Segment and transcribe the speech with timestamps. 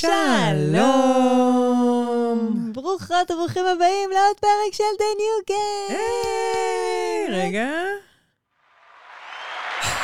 [0.00, 1.60] שלום!
[2.72, 5.94] ברוכות וברוכים הבאים לעוד פרק של די ניוגן!
[5.94, 7.70] היי, רגע.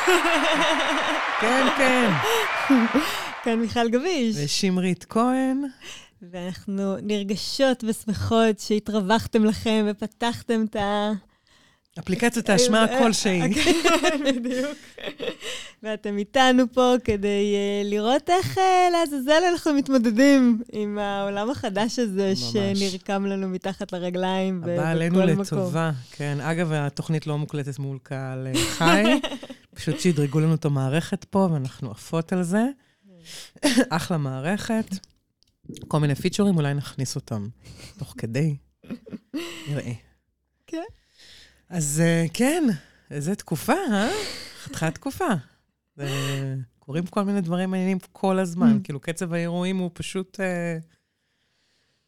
[1.41, 2.11] כן, כן.
[3.43, 4.35] כאן מיכל גביש.
[4.43, 5.63] ושמרית כהן.
[6.21, 11.11] ואנחנו נרגשות ושמחות שהתרווחתם לכם ופתחתם את ה...
[11.99, 13.41] אפליקציית ההשמעה כלשהי.
[14.35, 14.77] בדיוק.
[15.83, 18.59] ואתם איתנו פה כדי לראות איך
[18.91, 22.33] לעזאזל אנחנו מתמודדים עם העולם החדש הזה.
[22.35, 25.41] שנרקם לנו מתחת לרגליים ב- הבא עלינו בכל מקום.
[25.41, 25.91] לטובה.
[26.11, 29.03] כן, אגב, התוכנית לא מוקלטת מול קהל אה, חי.
[29.75, 32.65] פשוט שדרגו לנו את המערכת פה, ואנחנו עפות על זה.
[33.89, 34.85] אחלה מערכת.
[35.87, 37.47] כל מיני פיצ'רים, אולי נכניס אותם
[37.99, 38.55] תוך כדי.
[39.69, 39.91] נראה.
[40.67, 40.83] כן.
[41.69, 42.63] אז אה, כן,
[43.11, 44.09] איזה תקופה, אה?
[44.63, 45.25] חתיכת תקופה.
[46.79, 48.77] קורים כל מיני דברים מעניינים כל הזמן.
[48.77, 48.83] Mm.
[48.83, 50.77] כאילו, קצב האירועים הוא פשוט אה,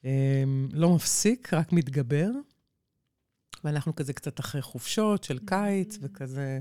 [0.06, 2.30] אה, לא מפסיק, רק מתגבר.
[3.64, 6.60] ואנחנו כזה קצת אחרי חופשות של קיץ, וכזה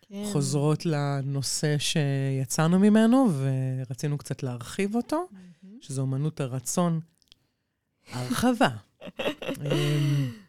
[0.00, 0.24] כן.
[0.32, 5.28] חוזרות לנושא שיצאנו ממנו, ורצינו קצת להרחיב אותו.
[5.80, 7.00] שזו אמנות הרצון
[8.12, 8.68] הרחבה.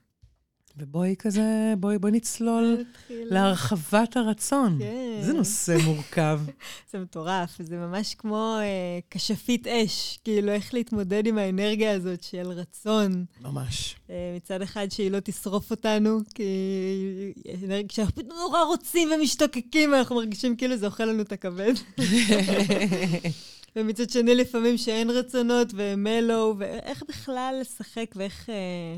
[0.77, 2.83] ובואי כזה, בואי, בואי נצלול.
[3.09, 4.79] להרחבת הרצון.
[4.79, 5.21] כן.
[5.21, 6.39] זה נושא מורכב.
[6.91, 12.47] זה מטורף, זה ממש כמו אה, כשפית אש, כאילו איך להתמודד עם האנרגיה הזאת של
[12.47, 13.25] רצון.
[13.41, 13.95] ממש.
[14.09, 16.43] אה, מצד אחד שהיא לא תשרוף אותנו, כי
[17.87, 21.73] כשאנחנו נורא רוצים ומשתוקקים, אנחנו מרגישים כאילו זה אוכל לנו את הכבד.
[23.75, 28.49] ומצד שני, לפעמים שאין רצונות ומלו, ואיך בכלל לשחק ואיך...
[28.49, 28.97] אה,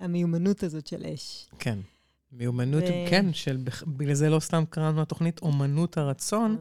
[0.00, 1.48] המיומנות הזאת של אש.
[1.58, 1.78] כן.
[2.32, 6.56] מיומנות, ו- כן, של, בגלל זה לא סתם קראנו לתוכנית אומנות הרצון,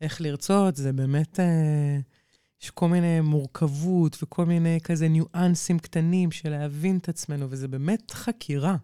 [0.00, 1.98] איך לרצות, זה באמת, אה,
[2.62, 8.10] יש כל מיני מורכבות וכל מיני כזה ניואנסים קטנים של להבין את עצמנו, וזה באמת
[8.10, 8.76] חקירה.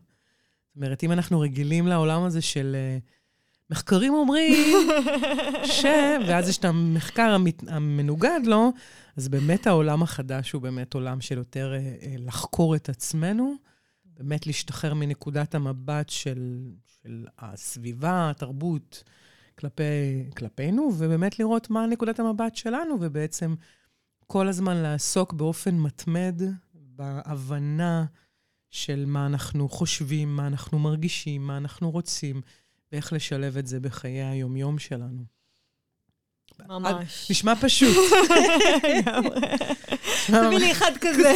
[0.66, 2.98] זאת אומרת, אם אנחנו רגילים לעולם הזה של אה,
[3.71, 4.88] מחקרים אומרים
[5.65, 5.84] ש...
[6.28, 7.62] ואז יש את המחקר המת...
[7.69, 8.72] המנוגד לו,
[9.16, 13.55] אז באמת העולם החדש הוא באמת עולם של יותר אה, אה, לחקור את עצמנו,
[14.05, 16.72] באמת להשתחרר מנקודת המבט של,
[17.03, 19.05] של הסביבה, התרבות,
[19.59, 23.55] כלפי, כלפינו, ובאמת לראות מה נקודת המבט שלנו, ובעצם
[24.26, 26.43] כל הזמן לעסוק באופן מתמד
[26.75, 28.05] בהבנה
[28.71, 32.41] של מה אנחנו חושבים, מה אנחנו מרגישים, מה אנחנו רוצים,
[32.92, 35.24] ואיך לשלב את זה בחיי היומיום שלנו.
[36.69, 37.30] ממש.
[37.30, 37.97] נשמע פשוט.
[40.26, 41.32] תביא לי אחד כזה.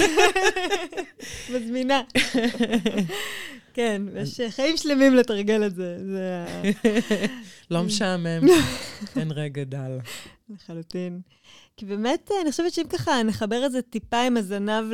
[1.55, 2.03] מזמינה.
[3.75, 5.97] כן, יש חיים שלמים לתרגל את זה.
[6.07, 6.63] זה ה-
[7.71, 8.41] לא משעמם,
[9.19, 9.99] אין רגע דל.
[10.51, 11.21] לחלוטין.
[11.81, 14.85] כי באמת, אני חושבת שאם ככה נחבר את זה טיפה עם הזנב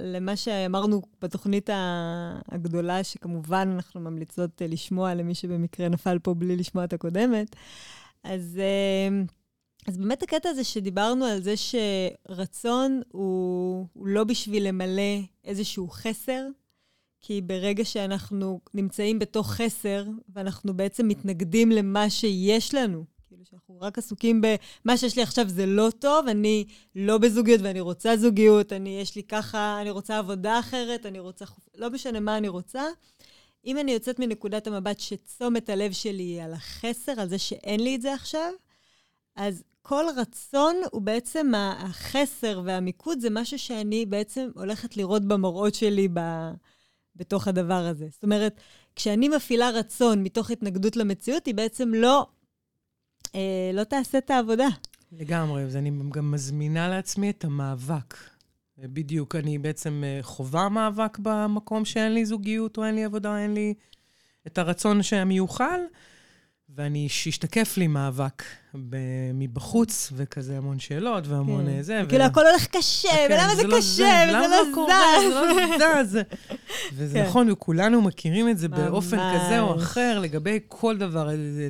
[0.00, 1.70] למה שאמרנו בתוכנית
[2.52, 7.56] הגדולה, שכמובן אנחנו ממליצות אה, לשמוע למי שבמקרה נפל פה בלי לשמוע את הקודמת,
[8.24, 9.22] אז, אה,
[9.86, 16.46] אז באמת הקטע הזה שדיברנו על זה שרצון הוא, הוא לא בשביל למלא איזשהו חסר,
[17.20, 23.04] כי ברגע שאנחנו נמצאים בתוך חסר, ואנחנו בעצם מתנגדים למה שיש לנו,
[23.38, 27.80] כאילו שאנחנו רק עסוקים במה שיש לי עכשיו זה לא טוב, אני לא בזוגיות ואני
[27.80, 31.68] רוצה זוגיות, אני, יש לי ככה, אני רוצה עבודה אחרת, אני רוצה חופ...
[31.74, 32.82] לא משנה מה אני רוצה.
[33.64, 37.94] אם אני יוצאת מנקודת המבט שתשומת הלב שלי היא על החסר, על זה שאין לי
[37.94, 38.52] את זה עכשיו,
[39.36, 46.08] אז כל רצון הוא בעצם החסר והמיקוד, זה משהו שאני בעצם הולכת לראות במראות שלי
[46.14, 46.20] ב...
[47.16, 48.06] בתוך הדבר הזה.
[48.10, 48.60] זאת אומרת,
[48.96, 52.26] כשאני מפעילה רצון מתוך התנגדות למציאות, היא בעצם לא,
[53.74, 54.68] לא תעשה את העבודה.
[55.12, 58.14] לגמרי, אז אני גם מזמינה לעצמי את המאבק.
[58.78, 63.54] בדיוק, אני בעצם אה, חווה מאבק במקום שאין לי זוגיות, או אין לי עבודה, אין
[63.54, 63.74] לי
[64.46, 65.80] את הרצון שהמיוחל,
[66.76, 68.42] ואני, שישתקף לי מאבק
[68.74, 68.96] ב-
[69.34, 71.76] מבחוץ, וכזה המון שאלות, והמון כן.
[71.76, 72.02] אה, זה.
[72.08, 75.34] כאילו, הכל הולך קשה, כן, ולמה זה לא קשה, וזה למה לא קורה, זז.
[75.78, 76.18] זה לא זז.
[76.94, 77.26] וזה כן.
[77.26, 79.42] נכון, וכולנו מכירים את זה באופן ממש.
[79.46, 81.28] כזה או אחר, לגבי כל דבר.
[81.28, 81.68] זה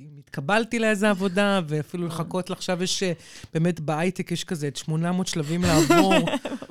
[0.00, 3.12] אם התקבלתי לאיזה עבודה, ואפילו לחכות לעכשיו יש, אה,
[3.54, 6.14] באמת בהייטק יש כזה את 800 שלבים לעבור.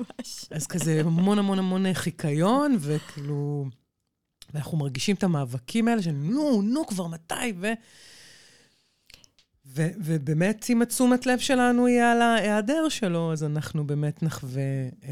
[0.50, 3.64] אז כזה המון המון המון חיקיון, וכאילו...
[4.54, 7.72] ואנחנו מרגישים את המאבקים האלה של נו, נו, כבר מתי, ו...
[9.66, 14.62] ו- ובאמת, אם התשומת לב שלנו היא על ההיעדר שלו, אז אנחנו באמת נחווה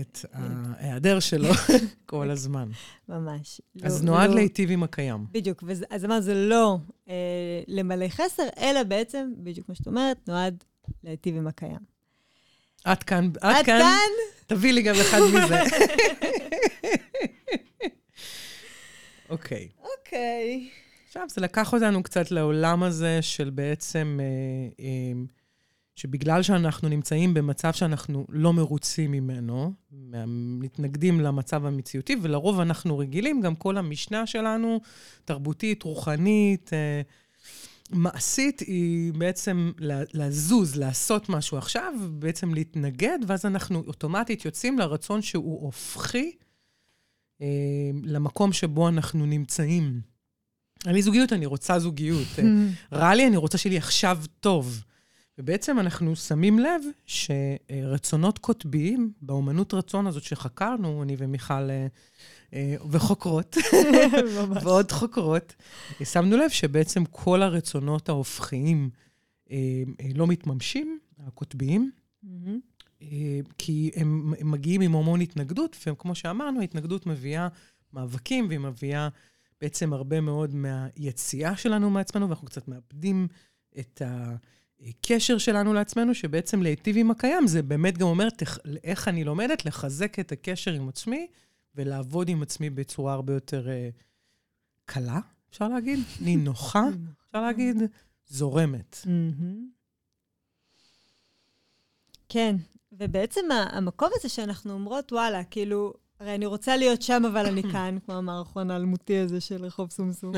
[0.00, 1.48] את ההיעדר שלו
[2.06, 2.68] כל הזמן.
[3.08, 3.60] ממש.
[3.82, 5.26] אז לא- נועד לא- להיטיב עם הקיים.
[5.32, 6.78] בדיוק, אז אמרת, זה לא
[7.08, 7.14] אה,
[7.68, 10.64] למלא חסר, אלא בעצם, בדיוק כמו שאת אומרת, נועד
[11.04, 11.92] להיטיב עם הקיים.
[12.84, 13.78] עד כאן, עד עד כאן.
[13.78, 14.08] כאן?
[14.46, 15.60] תביא לי גם אחד מזה.
[19.32, 19.68] אוקיי.
[19.98, 20.68] אוקיי.
[21.06, 25.12] עכשיו, זה לקח אותנו קצת לעולם הזה של בעצם, אה, אה,
[25.94, 29.72] שבגלל שאנחנו נמצאים במצב שאנחנו לא מרוצים ממנו,
[30.60, 34.80] מתנגדים למצב המציאותי, ולרוב אנחנו רגילים, גם כל המשנה שלנו,
[35.24, 37.02] תרבותית, רוחנית, אה,
[37.90, 39.72] מעשית, היא בעצם
[40.14, 46.32] לזוז, לעשות משהו עכשיו, בעצם להתנגד, ואז אנחנו אוטומטית יוצאים לרצון שהוא הופכי
[48.04, 50.00] למקום שבו אנחנו נמצאים.
[50.86, 52.28] אין לי זוגיות, אני רוצה זוגיות.
[52.38, 52.44] אה,
[52.98, 54.84] רע לי, אני רוצה שיהיה לי עכשיו טוב.
[55.38, 61.86] ובעצם אנחנו שמים לב שרצונות קוטביים, באומנות רצון הזאת שחקרנו, אני ומיכל, אה,
[62.54, 63.56] אה, וחוקרות.
[64.62, 65.54] ועוד חוקרות,
[66.00, 68.90] אה, שמנו לב שבעצם כל הרצונות ההופכיים
[69.50, 69.56] אה,
[70.00, 71.90] אה, לא מתממשים, הקוטביים.
[72.24, 72.52] אה,
[73.58, 77.48] כי הם, הם מגיעים עם המון התנגדות, וכמו שאמרנו, ההתנגדות מביאה
[77.92, 79.08] מאבקים, והיא מביאה
[79.60, 83.28] בעצם הרבה מאוד מהיציאה שלנו מעצמנו, ואנחנו קצת מאבדים
[83.78, 84.02] את
[84.80, 89.64] הקשר שלנו לעצמנו, שבעצם להיטיב עם הקיים, זה באמת גם אומר תח, איך אני לומדת
[89.64, 91.26] לחזק את הקשר עם עצמי,
[91.74, 93.88] ולעבוד עם עצמי בצורה הרבה יותר אה,
[94.84, 95.20] קלה,
[95.50, 96.84] אפשר להגיד, נינוחה,
[97.26, 97.76] אפשר להגיד,
[98.28, 98.96] זורמת.
[102.28, 102.56] כן,
[102.92, 107.98] ובעצם המקום הזה שאנחנו אומרות, וואלה, כאילו, הרי אני רוצה להיות שם, אבל אני כאן,
[108.06, 110.32] כמו המערכון האלמותי הזה של רחוב סומסום.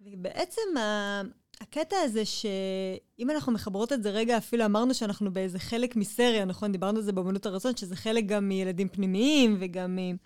[0.00, 1.22] ובעצם ה-
[1.60, 6.72] הקטע הזה שאם אנחנו מחברות את זה רגע, אפילו אמרנו שאנחנו באיזה חלק מסריה, נכון?
[6.72, 10.16] דיברנו על זה באמנות הרצון, שזה חלק גם מילדים פנימיים וגם מ...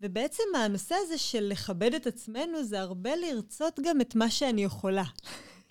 [0.00, 5.04] ובעצם הנושא הזה של לכבד את עצמנו, זה הרבה לרצות גם את מה שאני יכולה.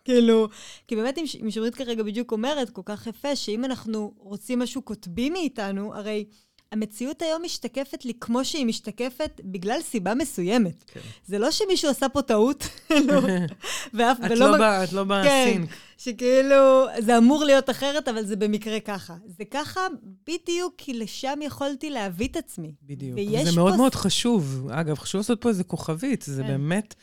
[0.08, 0.48] כאילו,
[0.88, 5.30] כי באמת, אם שמרית כרגע בדיוק אומרת, כל כך יפה, שאם אנחנו רוצים משהו קוטבי
[5.30, 6.26] מאיתנו, הרי
[6.72, 10.84] המציאות היום משתקפת לי כמו שהיא משתקפת בגלל סיבה מסוימת.
[10.88, 11.00] כן.
[11.26, 12.64] זה לא שמישהו עשה פה טעות,
[13.08, 13.22] לא,
[13.94, 14.46] ואף, את ולא...
[14.52, 15.70] לא מ- ב- את לא כן, בסינק.
[15.98, 19.16] שכאילו, זה אמור להיות אחרת, אבל זה במקרה ככה.
[19.38, 19.82] זה ככה
[20.28, 22.74] בדיוק כי לשם יכולתי להביא את עצמי.
[22.84, 23.20] בדיוק.
[23.44, 24.68] זה מאוד פה- מאוד חשוב.
[24.72, 26.22] אגב, חשוב לעשות פה איזה כוכבית.
[26.28, 26.48] זה כן.
[26.48, 26.96] באמת,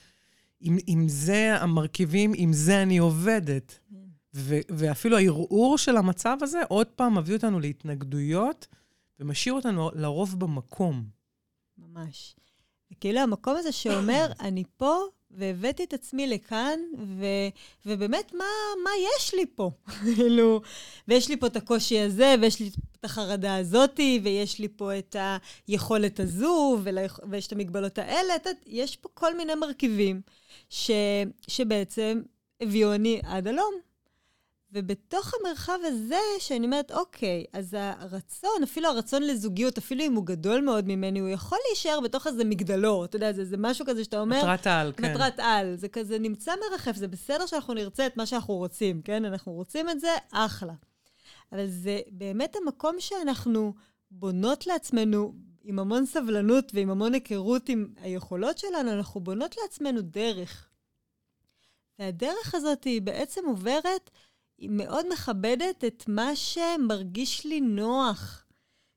[0.64, 3.78] אם, אם זה המרכיבים, עם זה אני עובדת.
[3.90, 3.96] כן.
[4.34, 8.66] ו- ואפילו הערעור של המצב הזה, עוד פעם מביא אותנו להתנגדויות,
[9.20, 11.04] ומשאיר אותנו לרוב במקום.
[11.78, 12.36] ממש.
[12.92, 14.96] וכאילו המקום הזה שאומר, אני פה,
[15.30, 17.24] והבאתי את עצמי לכאן, ו,
[17.86, 18.44] ובאמת, מה,
[18.84, 19.70] מה יש לי פה?
[20.16, 20.60] כאילו,
[21.08, 22.70] ויש לי פה את הקושי הזה, ויש לי
[23.00, 25.16] את החרדה הזאתי, ויש לי פה את
[25.68, 26.78] היכולת הזו,
[27.30, 28.36] ויש את המגבלות האלה.
[28.36, 30.20] את יש פה כל מיני מרכיבים
[30.68, 30.90] ש,
[31.48, 32.22] שבעצם
[32.60, 33.74] הביאו אני עד הלום.
[34.74, 40.60] ובתוך המרחב הזה, שאני אומרת, אוקיי, אז הרצון, אפילו הרצון לזוגיות, אפילו אם הוא גדול
[40.60, 43.04] מאוד ממני, הוא יכול להישאר בתוך איזה מגדלור.
[43.04, 44.38] אתה יודע, זה, זה משהו כזה שאתה אומר...
[44.38, 45.10] מטרת העל, כן.
[45.10, 45.76] מטרת על.
[45.76, 49.24] זה כזה נמצא מרחף, זה בסדר שאנחנו נרצה את מה שאנחנו רוצים, כן?
[49.24, 50.72] אנחנו רוצים את זה, אחלה.
[51.52, 53.74] אבל זה באמת המקום שאנחנו
[54.10, 55.32] בונות לעצמנו,
[55.64, 60.68] עם המון סבלנות ועם המון היכרות עם היכולות שלנו, אנחנו בונות לעצמנו דרך.
[61.98, 64.10] והדרך הזאת היא בעצם עוברת,
[64.58, 68.44] היא מאוד מכבדת את מה שמרגיש לי נוח.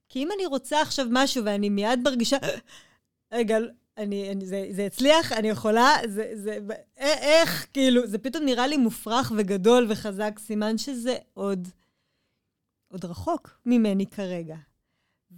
[0.10, 2.38] כי אם אני רוצה עכשיו משהו ואני מיד מרגישה,
[3.34, 3.58] רגע,
[3.98, 6.58] אני, אני, זה, זה הצליח, אני יכולה, זה, זה,
[6.98, 11.68] איך, כאילו, זה פתאום נראה לי מופרך וגדול וחזק, סימן שזה עוד,
[12.92, 14.56] עוד רחוק ממני כרגע.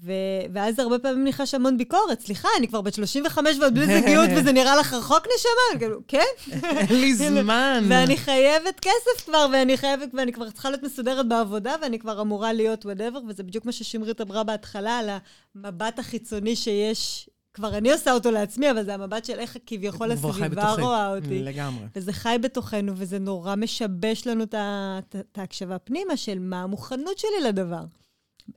[0.03, 0.11] ו,
[0.53, 4.51] ואז הרבה פעמים נכנס המון ביקורת, סליחה, אני כבר בת 35 ועוד בלי זוגיות וזה
[4.51, 5.79] נראה לך רחוק נשמה?
[5.79, 6.25] כאילו, כן?
[6.51, 7.85] אין לי זמן.
[7.89, 12.53] ואני חייבת כסף כבר, ואני חייבת, ואני כבר צריכה להיות מסודרת בעבודה, ואני כבר אמורה
[12.53, 15.09] להיות וואטאבר, וזה בדיוק מה ששמרית אמרה בהתחלה, על
[15.55, 20.73] המבט החיצוני שיש, כבר אני עושה אותו לעצמי, אבל זה המבט של איך כביכול הסביבה.
[20.79, 21.43] רואה אותי.
[21.43, 21.85] לגמרי.
[21.95, 27.83] וזה חי בתוכנו, וזה נורא משבש לנו את ההקשבה פנימה של מה המוכנות שלי לדבר.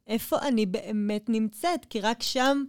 [0.06, 2.64] איפה אני באמת נמצאת, כי רק שם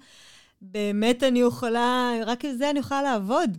[0.62, 3.58] באמת אני יכולה, רק עם זה אני יכולה לעבוד.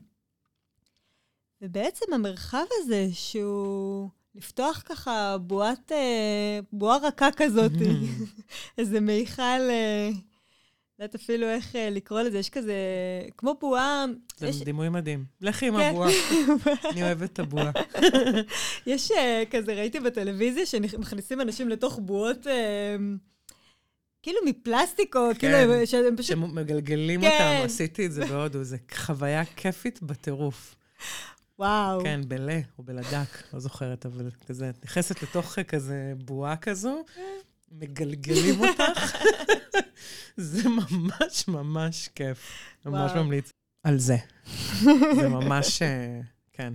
[1.62, 7.73] ובעצם המרחב הזה, שהוא לפתוח ככה בועת, אה, בועה רכה כזאת,
[8.78, 10.11] איזה מיכל, אה,
[10.99, 12.75] לא יודעת אפילו איך אה, לקרוא לזה, יש כזה,
[13.37, 14.04] כמו בועה,
[14.37, 15.25] זה יש, דימוי מדהים.
[15.40, 15.90] לכי עם כן.
[15.90, 16.11] הבועה.
[16.92, 17.71] אני אוהבת את הבועה.
[18.87, 19.12] יש
[19.50, 22.47] כזה, ראיתי בטלוויזיה שמכניסים אנשים לתוך בועות,
[24.25, 25.87] כאילו מפלסטיק, או כאילו, כן.
[25.87, 26.26] שהם פשוט...
[26.26, 27.26] שמגלגלים כן.
[27.26, 30.75] אותם, עשיתי את זה בהודו, זו חוויה כיפית בטירוף.
[31.59, 32.02] וואו.
[32.02, 37.04] כן, בלה או בלדק, לא זוכרת, אבל כזה, את נכנסת לתוך כזה בועה כזו,
[37.73, 39.16] מגלגלים אותך,
[40.37, 42.50] זה ממש ממש כיף.
[42.87, 43.25] ממש וואו.
[43.25, 43.50] ממליץ
[43.83, 44.16] על זה.
[45.16, 46.21] זה ממש, אה,
[46.52, 46.73] כן.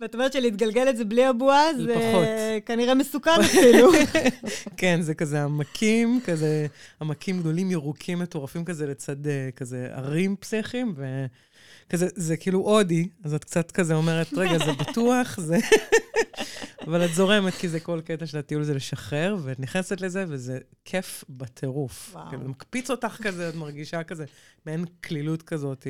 [0.00, 2.24] ואת אומרת שלהתגלגל את זה בלי הבועה, זה פחות.
[2.66, 3.90] כנראה מסוכן אפילו.
[4.76, 6.66] כן, זה כזה עמקים, כזה
[7.00, 13.34] עמקים גדולים, ירוקים, מטורפים כזה לצד אה, כזה ערים פסיכיים, וכזה, זה כאילו הודי, אז
[13.34, 15.58] את קצת כזה אומרת, רגע, זה בטוח, זה...
[16.86, 20.58] אבל את זורמת, כי זה כל קטע של הטיול זה לשחרר, ואת נכנסת לזה, וזה
[20.84, 22.10] כיף בטירוף.
[22.12, 22.28] וואו.
[22.28, 24.24] כאילו, זה מקפיץ אותך כזה, את מרגישה כזה,
[24.66, 25.86] מעין קלילות כזאת,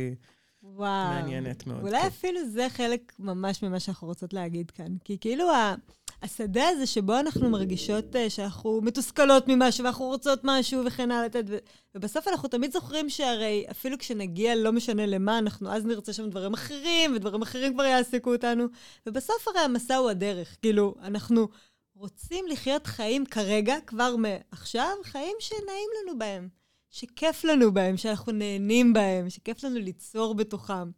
[0.62, 1.08] וואו.
[1.08, 1.80] מעניינת מאוד.
[1.80, 2.06] אולי כן.
[2.06, 4.96] אפילו זה חלק ממש ממה שאנחנו רוצות להגיד כאן.
[5.04, 5.74] כי כאילו ה-
[6.22, 11.44] השדה הזה שבו אנחנו מרגישות אה, שאנחנו מתוסכלות ממשהו ואנחנו רוצות משהו וכן הלאה, לתת,
[11.48, 11.58] ו-
[11.94, 16.54] ובסוף אנחנו תמיד זוכרים שהרי אפילו כשנגיע לא משנה למה, אנחנו אז נרצה שם דברים
[16.54, 18.64] אחרים, ודברים אחרים כבר יעסיקו אותנו.
[19.06, 20.56] ובסוף הרי המסע הוא הדרך.
[20.62, 21.48] כאילו, אנחנו
[21.94, 26.59] רוצים לחיות חיים כרגע, כבר מעכשיו, חיים שנעים לנו בהם.
[26.90, 30.90] שכיף לנו בהם, שאנחנו נהנים בהם, שכיף לנו ליצור בתוכם.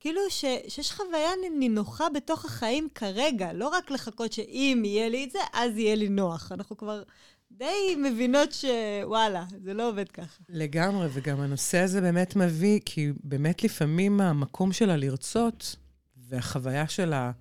[0.00, 5.30] כאילו ש, שיש חוויה נינוחה בתוך החיים כרגע, לא רק לחכות שאם יהיה לי את
[5.30, 6.52] זה, אז יהיה לי נוח.
[6.52, 7.02] אנחנו כבר
[7.50, 10.42] די מבינות שוואלה, זה לא עובד ככה.
[10.48, 15.76] לגמרי, וגם הנושא הזה באמת מביא, כי באמת לפעמים המקום שלה לרצות,
[16.16, 17.32] והחוויה שלה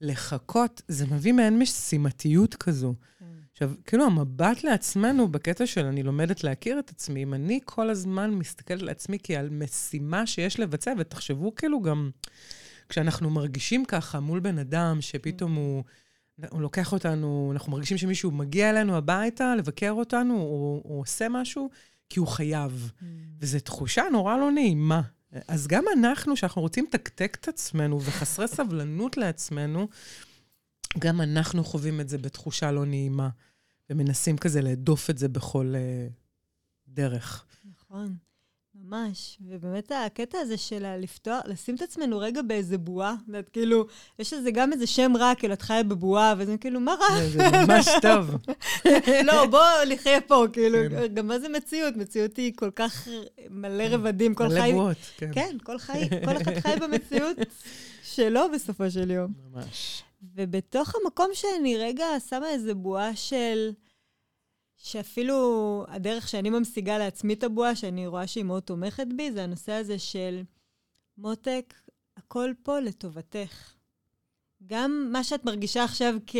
[0.00, 2.94] לחכות, זה מביא מעין משימתיות כזו.
[3.62, 8.30] עכשיו, כאילו המבט לעצמנו בקטע של אני לומדת להכיר את עצמי, אם אני כל הזמן
[8.30, 12.10] מסתכלת על עצמי כעל משימה שיש לבצע, ותחשבו כאילו גם,
[12.88, 15.84] כשאנחנו מרגישים ככה מול בן אדם, שפתאום הוא,
[16.50, 21.70] הוא לוקח אותנו, אנחנו מרגישים שמישהו מגיע אלינו הביתה לבקר אותנו, או הוא עושה משהו,
[22.10, 22.92] כי הוא חייב.
[23.40, 25.00] וזו תחושה נורא לא נעימה.
[25.48, 29.88] אז גם אנחנו, שאנחנו רוצים לתקתק את עצמנו וחסרי סבלנות לעצמנו,
[30.98, 33.28] גם אנחנו חווים את זה בתחושה לא נעימה,
[33.90, 36.12] ומנסים כזה להדוף את זה בכל uh,
[36.88, 37.44] דרך.
[37.70, 38.16] נכון,
[38.74, 39.38] ממש.
[39.40, 43.86] ובאמת הקטע הזה של לפתוח, לשים את עצמנו רגע באיזה בועה, את יודעת, כאילו,
[44.18, 47.26] יש לזה גם איזה שם רע, כאילו, את חיה בבועה, וזה כאילו, מה רע?
[47.28, 48.36] זה, ממש טוב.
[49.26, 51.14] לא, בוא נחיה פה, כאילו, כן.
[51.14, 51.96] גם מה זה מציאות?
[51.96, 53.08] מציאות היא כל כך
[53.50, 54.72] מלא רבדים, כל מלא חי...
[54.72, 55.30] בועות, כן.
[55.34, 57.36] כן, כל חי, כל אחד חי במציאות
[58.02, 59.32] שלו בסופו של יום.
[59.52, 60.02] ממש.
[60.22, 63.72] ובתוך המקום שאני רגע שמה איזה בועה של...
[64.76, 69.72] שאפילו הדרך שאני ממשיגה לעצמי את הבועה, שאני רואה שהיא מאוד תומכת בי, זה הנושא
[69.72, 70.42] הזה של
[71.18, 71.74] מותק,
[72.16, 73.74] הכל פה לטובתך.
[74.66, 76.36] גם מה שאת מרגישה עכשיו כ...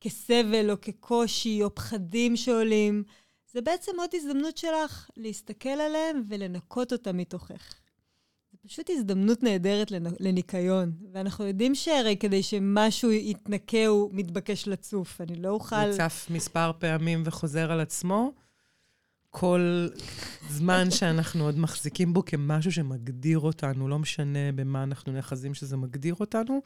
[0.00, 3.04] כסבל או כקושי או פחדים שעולים,
[3.52, 7.74] זה בעצם עוד הזדמנות שלך להסתכל עליהם ולנקות אותם מתוכך.
[8.66, 10.92] פשוט הזדמנות נהדרת לנ- לניקיון.
[11.12, 15.20] ואנחנו יודעים שהרי כדי שמשהו יתנקה הוא מתבקש לצוף.
[15.20, 15.92] אני לא אוכל...
[15.92, 18.32] זה צף מספר פעמים וחוזר על עצמו.
[19.30, 19.88] כל
[20.50, 26.14] זמן שאנחנו עוד מחזיקים בו כמשהו שמגדיר אותנו, לא משנה במה אנחנו נאחזים שזה מגדיר
[26.20, 26.60] אותנו,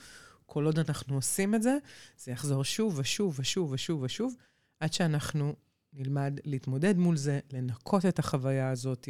[0.46, 1.78] כל עוד אנחנו עושים את זה,
[2.18, 4.34] זה יחזור שוב ושוב ושוב ושוב ושוב,
[4.80, 5.54] עד שאנחנו
[5.92, 9.08] נלמד להתמודד מול זה, לנקות את החוויה הזאת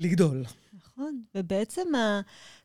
[0.00, 0.44] ולגדול.
[0.74, 2.20] נכון, ובעצם ה...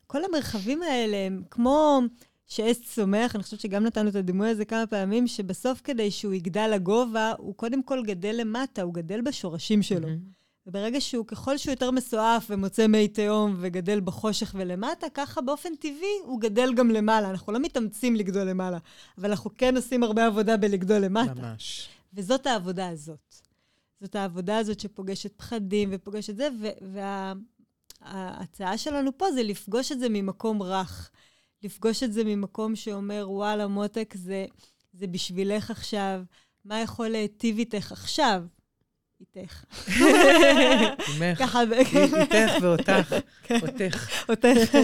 [0.06, 2.00] כל המרחבים האלה הם כמו
[2.46, 6.70] שעץ צומח, אני חושבת שגם נתנו את הדימוי הזה כמה פעמים, שבסוף כדי שהוא יגדל
[6.74, 10.08] לגובה, הוא קודם כל גדל למטה, הוא גדל בשורשים שלו.
[10.66, 16.18] וברגע שהוא, ככל שהוא יותר מסועף ומוצא מי תהום וגדל בחושך ולמטה, ככה באופן טבעי
[16.24, 17.30] הוא גדל גם למעלה.
[17.30, 18.78] אנחנו לא מתאמצים לגדול למעלה,
[19.18, 21.34] אבל אנחנו כן עושים הרבה עבודה בלגדול למטה.
[21.34, 21.88] ממש.
[22.14, 23.34] וזאת העבודה הזאת.
[24.02, 26.48] זאת העבודה הזאת שפוגשת פחדים ופוגשת זה,
[28.00, 31.10] וההצעה שלנו פה זה לפגוש את זה ממקום רך.
[31.62, 34.46] לפגוש את זה ממקום שאומר, וואלה, מותק, זה,
[34.92, 36.22] זה בשבילך עכשיו.
[36.64, 38.42] מה יכול להיטיב איתך עכשיו?
[39.20, 39.64] איתך.
[41.08, 43.14] עמך, ככה, איתך ואותך,
[43.62, 44.24] אותך.
[44.28, 44.76] אותך.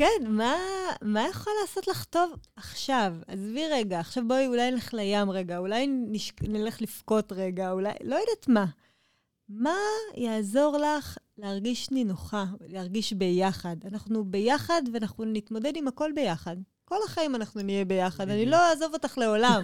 [0.00, 0.56] כן, מה,
[1.02, 3.14] מה יכול לעשות לך טוב עכשיו?
[3.26, 6.32] עזבי רגע, עכשיו בואי אולי נלך לים רגע, אולי נש...
[6.42, 8.66] נלך לבכות רגע, אולי, לא יודעת מה.
[9.48, 9.76] מה
[10.14, 13.76] יעזור לך להרגיש נינוחה, להרגיש ביחד?
[13.92, 16.56] אנחנו ביחד ואנחנו נתמודד עם הכל ביחד.
[16.84, 19.60] כל החיים אנחנו נהיה ביחד, אני לא אעזוב אותך לעולם.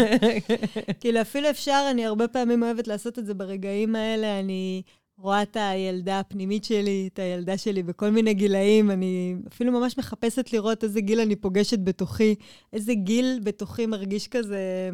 [1.01, 4.83] כאילו, אפילו אפשר, אני הרבה פעמים אוהבת לעשות את זה ברגעים האלה, אני
[5.19, 10.53] רואה את הילדה הפנימית שלי, את הילדה שלי בכל מיני גילאים, אני אפילו ממש מחפשת
[10.53, 12.35] לראות איזה גיל אני פוגשת בתוכי,
[12.73, 14.91] איזה גיל בתוכי מרגיש כזה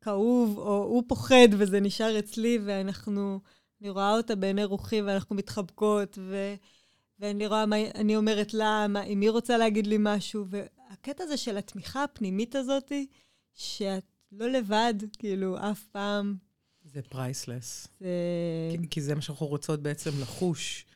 [0.00, 3.40] כאוב, או הוא פוחד וזה נשאר אצלי, ואנחנו,
[3.80, 6.54] אני רואה אותה בעיני רוחי ואנחנו מתחבקות, ו...
[7.18, 11.36] ואני רואה מה אני אומרת לה, מה, אם היא רוצה להגיד לי משהו, והקטע הזה
[11.36, 12.92] של התמיכה הפנימית הזאת,
[13.54, 16.49] שאת לא לבד, כאילו, אף פעם.
[16.92, 17.88] זה פרייסלס.
[18.00, 18.06] זה...
[18.70, 20.86] כי, כי זה מה שאנחנו רוצות בעצם לחוש.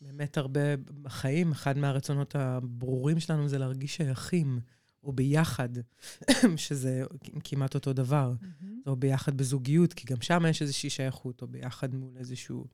[0.00, 4.60] באמת הרבה בחיים, אחד מהרצונות הברורים שלנו זה להרגיש שייכים,
[5.02, 5.68] או ביחד,
[6.56, 7.04] שזה
[7.44, 8.32] כמעט אותו דבר.
[8.40, 8.66] Mm-hmm.
[8.86, 12.66] או ביחד בזוגיות, כי גם שם יש איזושהי שייכות, או ביחד מול איזשהו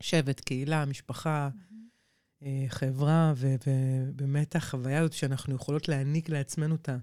[0.00, 2.44] שבט, קהילה, משפחה, mm-hmm.
[2.68, 6.96] חברה, ובאמת החוויה הזאת שאנחנו יכולות להעניק לעצמנו את, ה,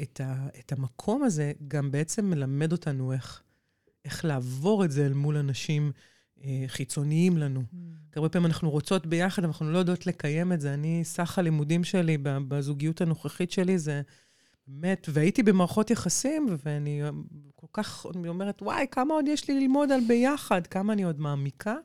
[0.00, 3.42] את, ה, את המקום הזה, גם בעצם מלמד אותנו איך,
[4.04, 5.92] איך לעבור את זה אל מול אנשים.
[6.44, 7.60] אה, חיצוניים לנו.
[7.60, 7.76] Mm.
[8.16, 10.74] הרבה פעמים אנחנו רוצות ביחד, אנחנו לא יודעות לקיים את זה.
[10.74, 14.02] אני, סך הלימודים שלי בזוגיות הנוכחית שלי זה
[14.66, 17.02] באמת, והייתי במערכות יחסים, ואני
[17.54, 21.20] כל כך, אני אומרת, וואי, כמה עוד יש לי ללמוד על ביחד, כמה אני עוד
[21.20, 21.76] מעמיקה.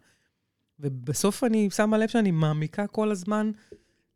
[0.79, 3.51] ובסוף אני שמה לב שאני מעמיקה כל הזמן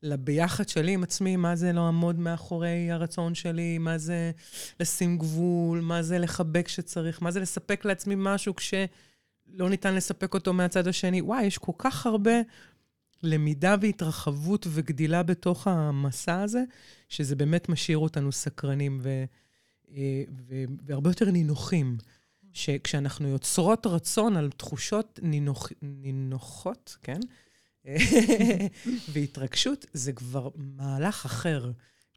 [0.04, 4.32] לביחד שלי עם עצמי, מה זה לעמוד מאחורי הרצון שלי, מה זה
[4.80, 8.74] לשים גבול, מה זה לחבק כשצריך, מה זה לספק לעצמי משהו כש...
[9.54, 11.22] לא ניתן לספק אותו מהצד השני.
[11.22, 12.32] וואי, יש כל כך הרבה
[13.24, 16.64] למידה והתרחבות וגדילה בתוך המסע הזה,
[17.10, 19.24] שזה באמת משאיר אותנו סקרנים ו,
[19.96, 21.98] אה, ו, והרבה יותר נינוחים.
[22.54, 27.20] שכשאנחנו יוצרות רצון על תחושות נינוח, נינוחות, כן?
[29.14, 31.72] והתרגשות, זה כבר מהלך אחר.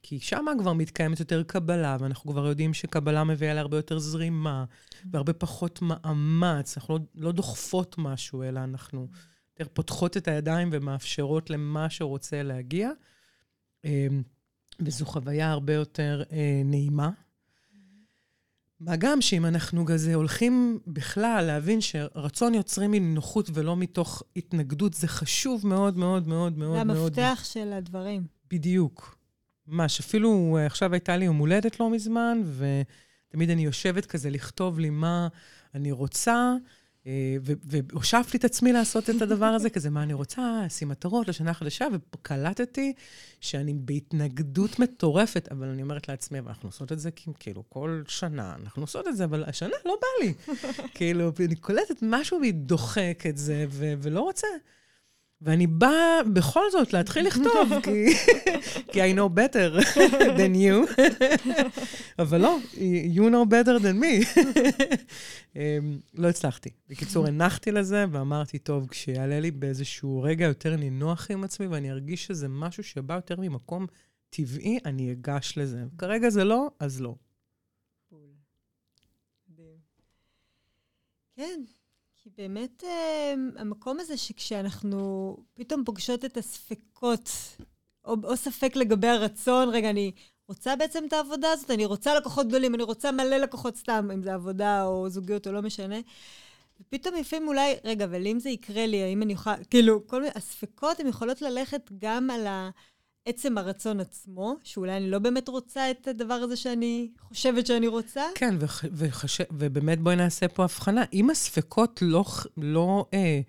[0.06, 4.64] כי שם כבר מתקיימת יותר קבלה, ואנחנו כבר יודעים שקבלה מביאה להרבה יותר זרימה,
[5.11, 6.76] והרבה פחות מאמץ.
[6.76, 9.09] אנחנו לא, לא דוחפות משהו, אלא אנחנו
[9.59, 12.90] יותר פותחות את הידיים ומאפשרות למה שרוצה להגיע.
[13.85, 14.23] אמ,
[14.80, 17.11] וזו חוויה הרבה יותר אה, נעימה.
[18.85, 25.09] מה גם שאם אנחנו כזה הולכים בכלל להבין שרצון יוצרים מנוחות ולא מתוך התנגדות, זה
[25.09, 27.14] חשוב מאוד מאוד מאוד מאוד מאוד.
[27.14, 28.26] זה המפתח של הדברים.
[28.50, 29.19] בדיוק.
[29.67, 34.79] ממש, אפילו אה, עכשיו הייתה לי יום הולדת לא מזמן, ותמיד אני יושבת כזה לכתוב
[34.79, 35.29] לי מה
[35.75, 36.54] אני רוצה,
[37.64, 41.86] והושבתי את עצמי לעשות את הדבר הזה, כזה מה אני רוצה, לשים מטרות לשנה החדשה,
[41.93, 42.93] וקלטתי
[43.40, 48.82] שאני בהתנגדות מטורפת, אבל אני אומרת לעצמי, ואנחנו עושות את זה כאילו כל שנה, אנחנו
[48.82, 50.34] עושות את זה, אבל השנה לא בא לי.
[50.95, 54.49] כאילו, אני קולטת משהו והיא דוחק את זה, ולא רוצה.
[55.45, 58.07] ואני באה בכל זאת להתחיל לכתוב, כי,
[58.93, 59.85] כי I know better
[60.39, 61.02] than you.
[62.19, 62.59] אבל לא,
[63.15, 64.41] you know better than me.
[65.57, 66.71] אמ, לא הצלחתי.
[66.89, 72.26] בקיצור, הנחתי לזה ואמרתי, טוב, כשיעלה לי באיזשהו רגע יותר נינוח עם עצמי, ואני ארגיש
[72.26, 73.87] שזה משהו שבא יותר ממקום
[74.30, 75.85] טבעי, אני אגש לזה.
[75.99, 77.15] כרגע זה לא, אז לא.
[81.37, 81.61] כן,
[82.25, 87.30] כי באמת אה, המקום הזה שכשאנחנו פתאום פוגשות את הספקות,
[88.04, 90.13] או, או ספק לגבי הרצון, רגע, אני
[90.49, 94.23] רוצה בעצם את העבודה הזאת, אני רוצה לקוחות גדולים, אני רוצה מלא לקוחות סתם, אם
[94.23, 95.97] זה עבודה או זוגיות או לא משנה.
[96.80, 100.32] ופתאום לפעמים אולי, רגע, אבל אם זה יקרה לי, האם אני אוכל, כאילו, כל מיני,
[100.34, 102.71] הספקות הן יכולות ללכת גם על ה...
[103.26, 108.23] עצם הרצון עצמו, שאולי אני לא באמת רוצה את הדבר הזה שאני חושבת שאני רוצה.
[108.34, 111.04] כן, וח, וחש, ובאמת בואי נעשה פה הבחנה.
[111.13, 112.25] אם הספקות לא,
[112.56, 113.41] לא, אה,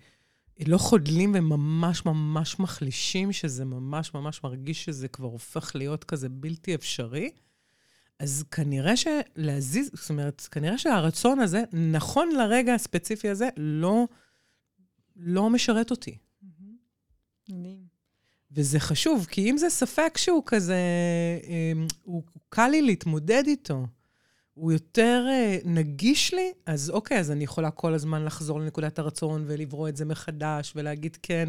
[0.66, 6.74] לא חודלים וממש ממש מחלישים, שזה ממש ממש מרגיש שזה כבר הופך להיות כזה בלתי
[6.74, 7.30] אפשרי,
[8.18, 14.04] אז כנראה שלהזיז, זאת אומרת, כנראה שהרצון הזה, נכון לרגע הספציפי הזה, לא,
[15.16, 16.18] לא משרת אותי.
[18.56, 20.80] וזה חשוב, כי אם זה ספק שהוא כזה,
[21.46, 23.86] אמ, הוא קל לי להתמודד איתו,
[24.54, 29.44] הוא יותר אה, נגיש לי, אז אוקיי, אז אני יכולה כל הזמן לחזור לנקודת הרצון
[29.46, 31.48] ולברוא את זה מחדש ולהגיד כן,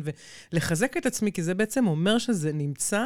[0.52, 3.06] ולחזק את עצמי, כי זה בעצם אומר שזה נמצא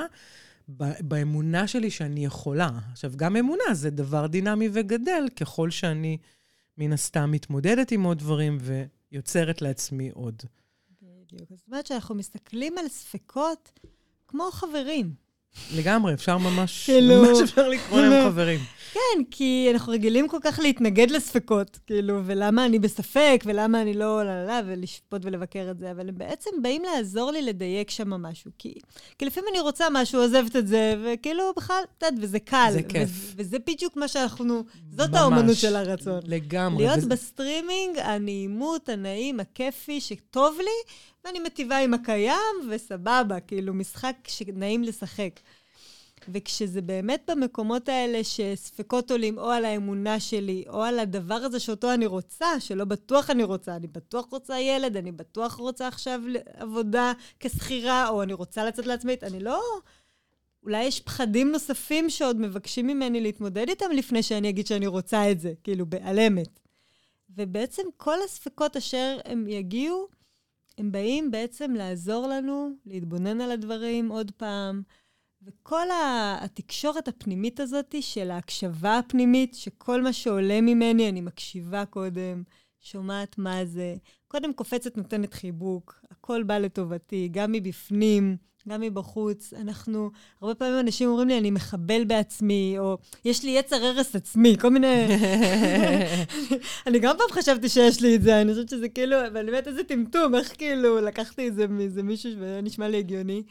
[0.99, 2.69] באמונה שלי שאני יכולה.
[2.91, 6.17] עכשיו, גם אמונה זה דבר דינמי וגדל, ככל שאני
[6.77, 8.57] מן הסתם מתמודדת עם עוד דברים
[9.11, 10.43] ויוצרת לעצמי עוד.
[11.31, 11.49] בדיוק.
[11.49, 13.79] זאת אומרת שאנחנו מסתכלים על ספקות
[14.27, 15.13] כמו חברים.
[15.75, 17.23] לגמרי, אפשר ממש, כאילו...
[17.23, 18.59] ממש אפשר לקרוא להם חברים.
[18.93, 24.25] כן, כי אנחנו רגילים כל כך להתנגד לספקות, כאילו, ולמה אני בספק, ולמה אני לא,
[24.25, 28.09] לא, לא, לא, ולשפוט ולבקר את זה, אבל הם בעצם באים לעזור לי לדייק שם
[28.09, 28.51] משהו.
[28.57, 28.73] כי,
[29.17, 32.69] כי לפעמים אני רוצה משהו, עוזבת את זה, וכאילו, בכלל, את יודעת, וזה קל.
[32.71, 33.09] זה כיף.
[33.11, 36.19] ו- וזה בדיוק מה שאנחנו, זאת ממש, האומנות של הרצון.
[36.23, 36.83] לגמרי.
[36.83, 37.07] להיות וזה...
[37.09, 40.93] בסטרימינג, הנעימות, הנעים, הכיפי, שטוב לי,
[41.25, 45.39] ואני מטיבה עם הקיים, וסבבה, כאילו, משחק שנעים לשחק.
[46.29, 51.93] וכשזה באמת במקומות האלה שספקות עולים או על האמונה שלי, או על הדבר הזה שאותו
[51.93, 56.21] אני רוצה, שלא בטוח אני רוצה, אני בטוח רוצה ילד, אני בטוח רוצה עכשיו
[56.53, 59.61] עבודה כשכירה, או אני רוצה לצאת לעצמית, אני לא
[60.63, 65.39] אולי יש פחדים נוספים שעוד מבקשים ממני להתמודד איתם לפני שאני אגיד שאני רוצה את
[65.39, 65.85] זה, כאילו,
[66.27, 66.59] אמת.
[67.29, 70.07] ובעצם כל הספקות אשר הם יגיעו,
[70.81, 74.81] הם באים בעצם לעזור לנו להתבונן על הדברים עוד פעם.
[75.43, 75.87] וכל
[76.41, 82.43] התקשורת הפנימית הזאת של ההקשבה הפנימית, שכל מה שעולה ממני, אני מקשיבה קודם,
[82.79, 83.95] שומעת מה זה.
[84.27, 88.37] קודם קופצת, נותנת חיבוק, הכל בא לטובתי, גם מבפנים,
[88.69, 89.53] גם מבחוץ.
[89.53, 94.57] אנחנו, הרבה פעמים אנשים אומרים לי, אני מחבל בעצמי, או יש לי יצר הרס עצמי,
[94.61, 95.05] כל מיני...
[96.87, 99.83] אני גם פעם חשבתי שיש לי את זה, אני חושבת שזה כאילו, אבל באמת איזה
[99.83, 103.43] טמטום, איך כאילו לקחתי את זה מאיזה מישהו והיה נשמע לי הגיוני.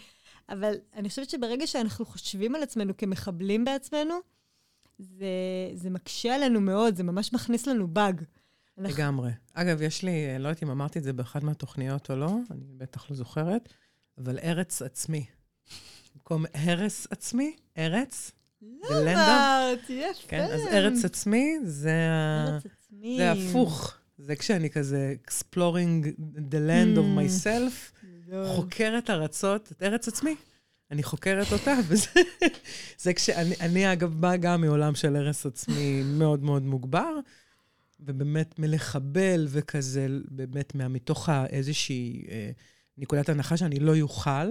[0.48, 4.14] אבל אני חושבת שברגע שאנחנו חושבים על עצמנו כמחבלים בעצמנו,
[4.98, 5.26] זה,
[5.74, 8.22] זה מקשה עלינו מאוד, זה ממש מכניס לנו באג.
[8.78, 9.30] לגמרי.
[9.54, 13.10] אגב, יש לי, לא יודעת אם אמרתי את זה באחת מהתוכניות או לא, אני בטח
[13.10, 13.68] לא זוכרת,
[14.24, 15.24] אבל ארץ עצמי.
[16.14, 18.32] במקום הרס עצמי, ארץ.
[18.62, 20.28] לא אמרת, יפה.
[20.28, 21.92] כן, אז ארץ עצמי זה,
[22.46, 23.16] ארץ עצמי.
[23.18, 23.94] זה הפוך.
[24.18, 26.06] זה כשאני כזה exploring
[26.36, 27.18] the land of mm.
[27.18, 28.04] myself,
[28.46, 30.36] חוקרת ארצות, את ארץ עצמי.
[30.90, 32.20] אני חוקרת אותה, וזה
[32.98, 37.14] זה כשאני, אני אגב באה גם מעולם של הרס עצמי מאוד מאוד מוגבר,
[38.00, 42.50] ובאמת מלחבל וכזה, באמת מתוך איזושהי אה,
[43.00, 44.50] נקודת הנחה שאני לא יוכל.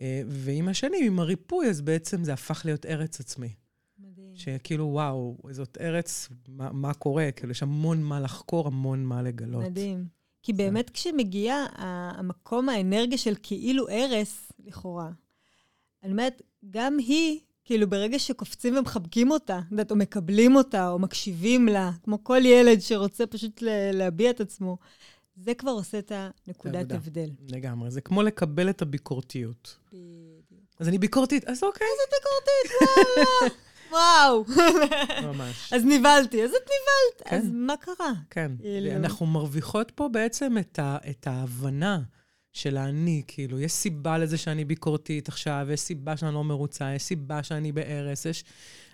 [0.00, 3.54] אה, ועם השנים, עם הריפוי, אז בעצם זה הפך להיות ארץ עצמי.
[3.98, 4.30] מדהים.
[4.34, 7.30] שכאילו, וואו, זאת ארץ, מה, מה קורה?
[7.36, 9.64] כאילו, יש המון מה לחקור, המון מה לגלות.
[9.64, 10.04] מדהים.
[10.42, 15.10] כי באמת כשמגיע המקום, האנרגיה של כאילו ארס, לכאורה,
[16.02, 21.68] אני אומרת, גם היא, כאילו ברגע שקופצים ומחבקים אותה, יודעת, או מקבלים אותה, או מקשיבים
[21.68, 24.78] לה, כמו כל ילד שרוצה פשוט להביע את עצמו,
[25.36, 27.30] זה כבר עושה את הנקודת הבדל.
[27.48, 27.90] לגמרי.
[27.90, 29.76] זה כמו לקבל את הביקורתיות.
[29.88, 30.44] בדיוק.
[30.78, 31.86] אז אני ביקורתית, אז אוקיי.
[31.86, 32.70] אז את ביקורתית,
[33.40, 33.54] וואלה.
[33.90, 34.44] וואו.
[35.22, 35.72] ממש.
[35.72, 37.36] אז נבהלתי, אז את נבהלת, כן.
[37.36, 38.12] אז מה קרה?
[38.30, 38.52] כן.
[38.60, 38.90] כאילו...
[38.90, 42.02] אנחנו מרוויחות פה בעצם את, ה, את ההבנה
[42.52, 47.02] של האני, כאילו, יש סיבה לזה שאני ביקורתית עכשיו, יש סיבה שאני לא מרוצה, יש
[47.02, 48.44] סיבה שאני בהרס, יש...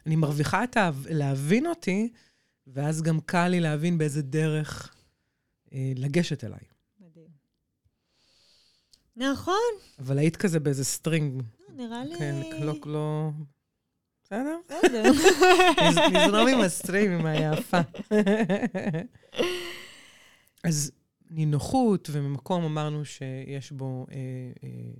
[0.06, 0.90] אני מרוויחה את ה...
[1.08, 2.08] להבין אותי,
[2.66, 4.94] ואז גם קל לי להבין באיזה דרך
[5.72, 6.60] לגשת אליי.
[7.00, 7.28] מדהים.
[9.16, 9.54] נכון.
[9.98, 11.42] אבל היית כזה באיזה סטרינג.
[11.76, 12.18] נראה לי...
[12.18, 13.30] כן, לא, לא...
[14.24, 14.58] בסדר?
[14.68, 15.02] בסדר.
[16.12, 17.80] נזרום עם ה stream, עם היפה.
[20.64, 20.92] אז
[21.30, 24.16] נינוחות, וממקום אמרנו שיש בו אה,
[24.64, 24.92] אה,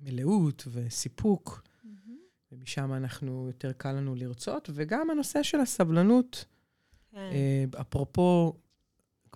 [0.00, 2.10] מלאות וסיפוק, mm-hmm.
[2.52, 6.44] ומשם אנחנו, יותר קל לנו לרצות, וגם הנושא של הסבלנות,
[7.10, 7.18] כן.
[7.18, 8.54] אה, אפרופו,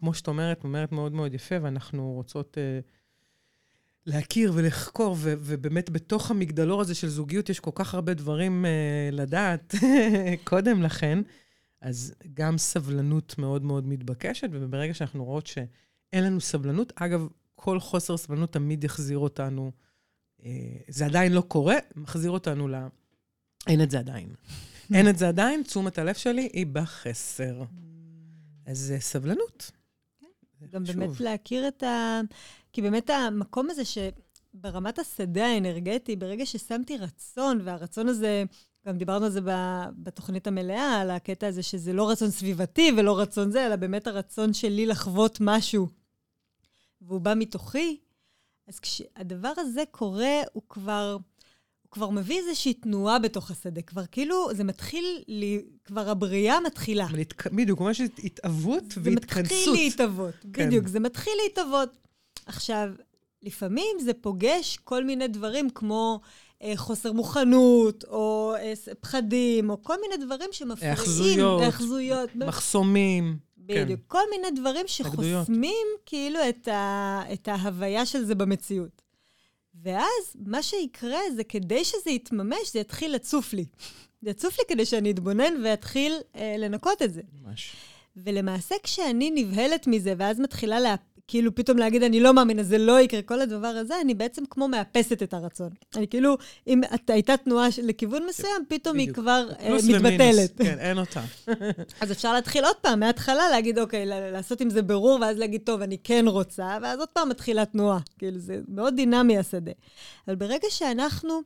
[0.02, 2.58] כמו שאת אומרת, אומרת מאוד מאוד יפה, ואנחנו רוצות...
[2.58, 2.80] אה,
[4.06, 9.14] להכיר ולחקור, ו- ובאמת בתוך המגדלור הזה של זוגיות יש כל כך הרבה דברים uh,
[9.14, 9.74] לדעת
[10.44, 11.18] קודם לכן,
[11.80, 18.16] אז גם סבלנות מאוד מאוד מתבקשת, וברגע שאנחנו רואות שאין לנו סבלנות, אגב, כל חוסר
[18.16, 19.72] סבלנות תמיד יחזיר אותנו,
[20.40, 20.44] uh,
[20.88, 22.74] זה עדיין לא קורה, מחזיר אותנו ל...
[23.66, 24.28] אין את זה עדיין.
[24.94, 27.62] אין את זה עדיין, תשומת הלב שלי היא בחסר.
[28.66, 29.70] אז uh, סבלנות.
[30.70, 32.20] גם באמת להכיר את ה...
[32.72, 38.44] כי באמת המקום הזה שברמת השדה האנרגטי, ברגע ששמתי רצון, והרצון הזה,
[38.87, 39.40] גם דיברנו על זה
[39.96, 44.53] בתוכנית המלאה, על הקטע הזה שזה לא רצון סביבתי ולא רצון זה, אלא באמת הרצון
[44.53, 45.88] שלי לחוות משהו,
[47.01, 48.01] והוא בא מתוכי,
[48.68, 51.16] אז כשהדבר הזה קורה, הוא כבר...
[51.92, 53.83] כבר מביא איזושהי תנועה בתוך השדה.
[53.83, 57.07] כבר כאילו, זה מתחיל, לי, כבר הבריאה מתחילה.
[57.52, 59.48] בדיוק, ממש התאבות והתכנסות.
[59.48, 60.66] זה מתחיל להתאבות, כן.
[60.66, 61.88] בדיוק, זה מתחיל להתאבות.
[62.46, 62.88] עכשיו,
[63.42, 66.20] לפעמים זה פוגש כל מיני דברים כמו
[66.62, 70.94] אה, חוסר מוכנות, או אה, פחדים, או כל מיני דברים שמפריעים.
[70.96, 71.61] היאחזויות.
[71.61, 72.37] היאחזויות.
[72.37, 73.37] מחסומים.
[73.59, 74.00] בדיוק.
[74.00, 74.07] כן.
[74.09, 79.01] כל מיני דברים שחוסמים כאילו את, ה, את ההוויה של זה במציאות.
[79.74, 83.64] ואז מה שיקרה זה כדי שזה יתממש, זה יתחיל לצוף לי.
[84.22, 87.20] זה יצוף לי כדי שאני אתבונן ואתחיל אה, לנקות את זה.
[87.42, 87.72] ממש.
[88.16, 90.94] ולמעשה, כשאני נבהלת מזה, ואז מתחילה לה,
[91.28, 94.68] כאילו פתאום להגיד, אני לא מאמינה, זה לא יקרה, כל הדבר הזה, אני בעצם כמו
[94.68, 95.70] מאפסת את הרצון.
[95.96, 100.58] אני כאילו, אם הייתה תנועה לכיוון מסוים, פתאום היא כבר uh, מתבטלת.
[100.58, 101.22] כן, אין אותה.
[102.00, 105.82] אז אפשר להתחיל עוד פעם, מההתחלה, להגיד, אוקיי, לעשות עם זה ברור, ואז להגיד, טוב,
[105.82, 107.98] אני כן רוצה, ואז עוד פעם מתחילה תנועה.
[108.18, 109.72] כאילו, זה מאוד דינמי השדה.
[110.28, 111.42] אבל ברגע שאנחנו...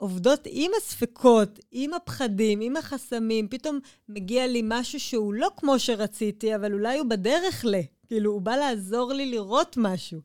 [0.00, 6.54] עובדות עם הספקות, עם הפחדים, עם החסמים, פתאום מגיע לי משהו שהוא לא כמו שרציתי,
[6.54, 7.74] אבל אולי הוא בדרך ל...
[8.06, 10.20] כאילו, הוא בא לעזור לי לראות משהו.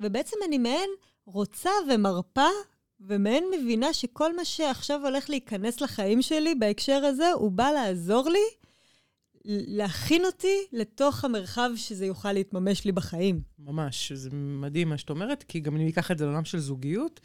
[0.00, 0.90] ובעצם אני מעין
[1.26, 2.48] רוצה ומרפה
[3.00, 8.46] ומעין מבינה שכל מה שעכשיו הולך להיכנס לחיים שלי בהקשר הזה, הוא בא לעזור לי
[9.44, 13.40] להכין אותי לתוך המרחב שזה יוכל להתממש לי בחיים.
[13.58, 17.20] ממש, זה מדהים מה שאת אומרת, כי גם אם ניקח את זה לעולם של זוגיות,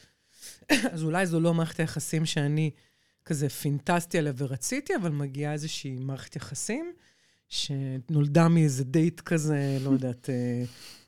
[0.91, 2.71] אז אולי זו לא מערכת היחסים שאני
[3.25, 6.93] כזה פינטסטי עליה ורציתי, אבל מגיעה איזושהי מערכת יחסים
[7.49, 10.63] שנולדה מאיזה דייט כזה, לא יודעת, אה,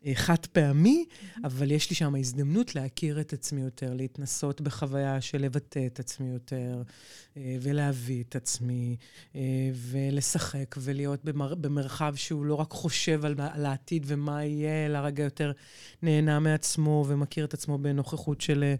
[0.06, 1.06] אה, חד פעמי,
[1.44, 6.30] אבל יש לי שם הזדמנות להכיר את עצמי יותר, להתנסות בחוויה של לבטא את עצמי
[6.30, 6.82] יותר,
[7.38, 8.96] אה, ולהביא את עצמי,
[9.74, 15.24] ולשחק, ולהיות במר, במרחב שהוא לא רק חושב על, על העתיד ומה יהיה, אלא רגע
[15.24, 15.52] יותר
[16.02, 18.74] נהנה מעצמו ומכיר את עצמו בנוכחות של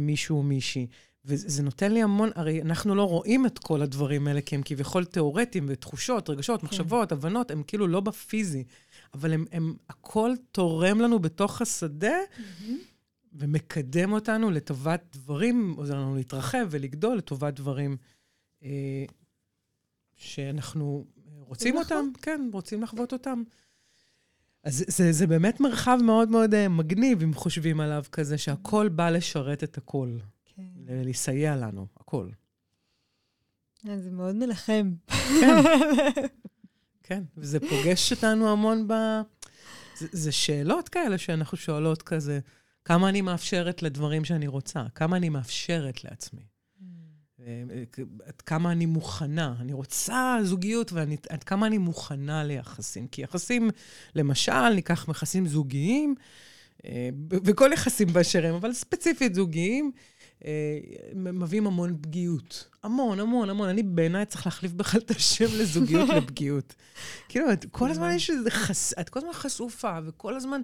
[0.00, 0.86] מישהו או מישהי.
[1.24, 5.04] וזה נותן לי המון, הרי אנחנו לא רואים את כל הדברים האלה, כי הם כביכול
[5.04, 6.66] תיאורטיים ותחושות, רגשות, כן.
[6.66, 8.64] מחשבות, הבנות, הם כאילו לא בפיזי,
[9.14, 12.70] אבל הם, הם, הכל תורם לנו בתוך השדה, mm-hmm.
[13.32, 17.96] ומקדם אותנו לטובת דברים, עוזר לנו להתרחב ולגדול לטובת דברים
[18.62, 19.04] אה,
[20.16, 23.42] שאנחנו רוצים אותם, כן, רוצים לחוות אותם.
[24.64, 29.10] אז זה, זה באמת מרחב מאוד מאוד uh, מגניב, אם חושבים עליו כזה, שהכל בא
[29.10, 30.16] לשרת את הכל.
[30.90, 31.02] כן.
[31.04, 32.28] לסייע לנו, הכל.
[33.88, 34.92] אה, זה מאוד מלחם.
[35.08, 35.62] כן,
[37.02, 38.92] כן, וזה פוגש אותנו המון ב...
[39.98, 42.40] זה, זה שאלות כאלה שאנחנו שואלות כזה,
[42.84, 44.84] כמה אני מאפשרת לדברים שאני רוצה?
[44.94, 46.40] כמה אני מאפשרת לעצמי?
[46.40, 46.82] Mm.
[47.40, 47.62] אה,
[48.26, 49.54] עד כמה אני מוכנה.
[49.60, 53.08] אני רוצה זוגיות, ועד כמה אני מוכנה ליחסים.
[53.08, 53.70] כי יחסים,
[54.14, 56.14] למשל, ניקח יחסים זוגיים,
[56.84, 60.00] אה, וכל יחסים באשר הם, אבל ספציפית זוגיים, אה,
[61.14, 62.68] מביאים המון פגיעות.
[62.82, 63.68] המון, המון, המון.
[63.68, 66.74] אני בעיניי צריך להחליף בכלל את השם לזוגיות לפגיעות.
[67.28, 68.92] כאילו, את כל הזמן יש איזה חס...
[69.00, 70.60] את כל הזמן חשופה, וכל הזמן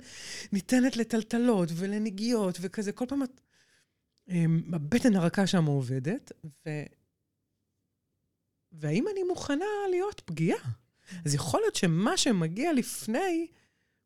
[0.53, 3.41] ניתנת לטלטלות ולנגיעות, וכזה, כל פעם את...
[4.29, 6.71] אמ, הבטן הרכה שם עובדת, ו...
[8.73, 10.59] והאם אני מוכנה להיות פגיעה?
[11.25, 13.47] אז יכול להיות שמה שמגיע לפני,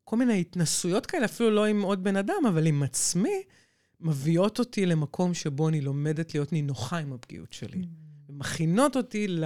[0.03, 3.43] כל מיני התנסויות כאלה, אפילו לא עם עוד בן אדם, אבל עם עצמי,
[4.01, 7.81] מביאות אותי למקום שבו אני לומדת להיות נינוחה עם הפגיעות שלי.
[7.81, 7.85] Mm.
[8.29, 9.43] מכינות אותי ל...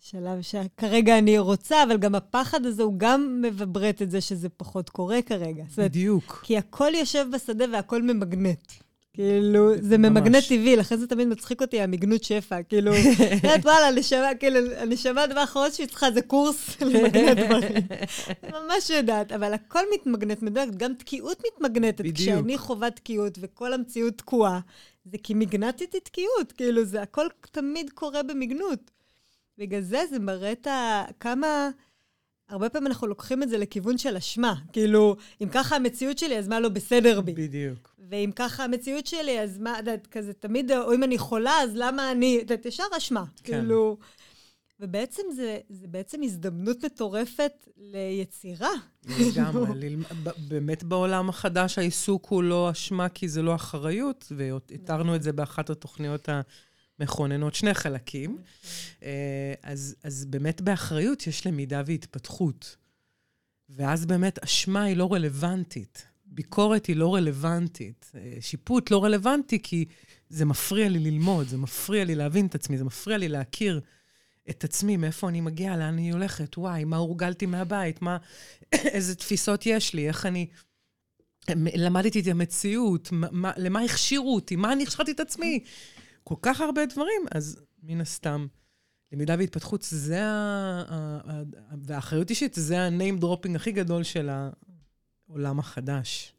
[0.00, 4.90] שלב שכרגע אני רוצה, אבל גם הפחד הזה הוא גם מבברט את זה שזה פחות
[4.90, 5.64] קורה כרגרע.
[5.78, 6.40] בדיוק.
[6.44, 8.72] כי הכל יושב בשדה והכל ממגנט.
[9.12, 12.62] כאילו, זה ממגנט טבעי, לכן זה תמיד מצחיק אותי, המגנות שפע.
[12.62, 17.82] כאילו, את יודעת, וואלה, נשמה, כאילו, הנשמה, הדבר האחרון שהיא צריכה זה קורס למגנט דברים.
[18.54, 22.00] ממש יודעת, אבל הכל מתמגנט מדויק, גם תקיעות מתמגנטת.
[22.00, 22.16] בדיוק.
[22.16, 24.60] כשאני חווה תקיעות וכל המציאות תקועה,
[25.04, 28.90] זה כי מגנטתי תקיעות, כאילו, זה הכל תמיד קורה במגנות.
[29.58, 31.04] בגלל זה זה מראה את ה...
[31.20, 31.70] כמה...
[32.50, 34.54] הרבה פעמים אנחנו לוקחים את זה לכיוון של אשמה.
[34.72, 37.32] כאילו, אם ככה המציאות שלי, אז מה לא בסדר בי?
[37.32, 37.94] בדיוק.
[38.10, 41.70] ואם ככה המציאות שלי, אז מה, את יודעת, כזה תמיד, או אם אני חולה, אז
[41.74, 43.24] למה אני, את יודעת, ישר אשמה.
[43.44, 43.60] כן.
[43.60, 43.96] כאילו...
[44.82, 48.70] ובעצם זה, זה בעצם הזדמנות מטורפת ליצירה.
[49.20, 49.96] לגמרי.
[50.48, 55.70] באמת בעולם החדש העיסוק הוא לא אשמה כי זה לא אחריות, והתרנו את זה באחת
[55.70, 56.28] התוכניות
[57.00, 58.38] מכוננות שני חלקים.
[59.02, 62.76] אה, אז, אז באמת באחריות יש למידה והתפתחות.
[63.68, 66.06] ואז באמת אשמה היא לא רלוונטית.
[66.26, 68.12] ביקורת היא לא רלוונטית.
[68.14, 69.84] אה, שיפוט לא רלוונטי כי
[70.28, 73.80] זה מפריע לי ללמוד, זה מפריע לי להבין את עצמי, זה מפריע לי להכיר
[74.50, 78.16] את עצמי, מאיפה אני מגיעה, לאן אני הולכת, וואי, מה הורגלתי מהבית, מה,
[78.72, 80.46] איזה תפיסות יש לי, איך אני...
[81.54, 85.64] למדתי את המציאות, מה, למה הכשירו אותי, מה אני הכשרתי את עצמי.
[86.24, 88.46] כל כך הרבה דברים, אז מן הסתם,
[89.12, 91.42] למידה והתפתחות זה ה...
[91.82, 94.30] והאחריות אישית, זה ה-name dropping הכי גדול של
[95.28, 96.34] העולם החדש.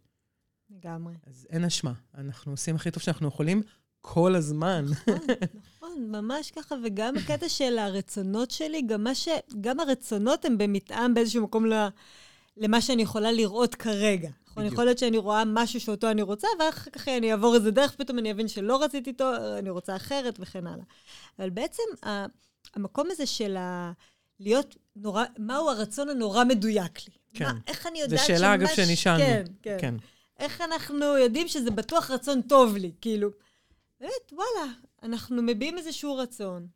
[0.69, 1.13] לגמרי.
[1.25, 3.61] אז אין אשמה, אנחנו עושים הכי טוב שאנחנו יכולים
[4.01, 4.85] כל הזמן.
[4.85, 5.19] נכון,
[5.55, 9.27] נכון, ממש ככה, וגם הקטע של הרצונות שלי, גם, ש...
[9.61, 11.73] גם הרצונות הם במתאם באיזשהו מקום ל...
[12.57, 14.29] למה שאני יכולה לראות כרגע.
[14.47, 17.95] נכון, יכול להיות שאני רואה משהו שאותו אני רוצה, ואחר כך אני אעבור איזה דרך,
[17.95, 20.83] פתאום אני אבין שלא רציתי אותו, אני רוצה אחרת וכן הלאה.
[21.39, 21.83] אבל בעצם
[22.75, 23.91] המקום הזה של ה...
[24.39, 27.13] להיות נורא, מהו הרצון הנורא מדויק לי?
[27.33, 27.45] כן.
[27.45, 28.27] מה, איך אני יודעת שמש...
[28.31, 29.23] זו שאלה, אגב, שנשאלנו.
[29.23, 29.95] כן, כן, כן.
[30.39, 32.91] איך אנחנו יודעים שזה בטוח רצון טוב לי?
[33.01, 33.29] כאילו,
[33.99, 34.71] באמת, וואלה,
[35.03, 36.67] אנחנו מביעים איזשהו רצון,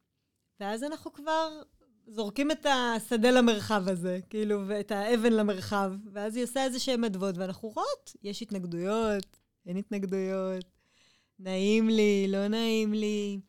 [0.60, 1.62] ואז אנחנו כבר
[2.08, 7.38] זורקים את השדה למרחב הזה, כאילו, ואת האבן למרחב, ואז היא עושה איזה שהן אדוות,
[7.38, 10.66] ואנחנו רואות, יש התנגדויות, אין התנגדויות,
[11.40, 13.40] נעים לי, לא נעים לי.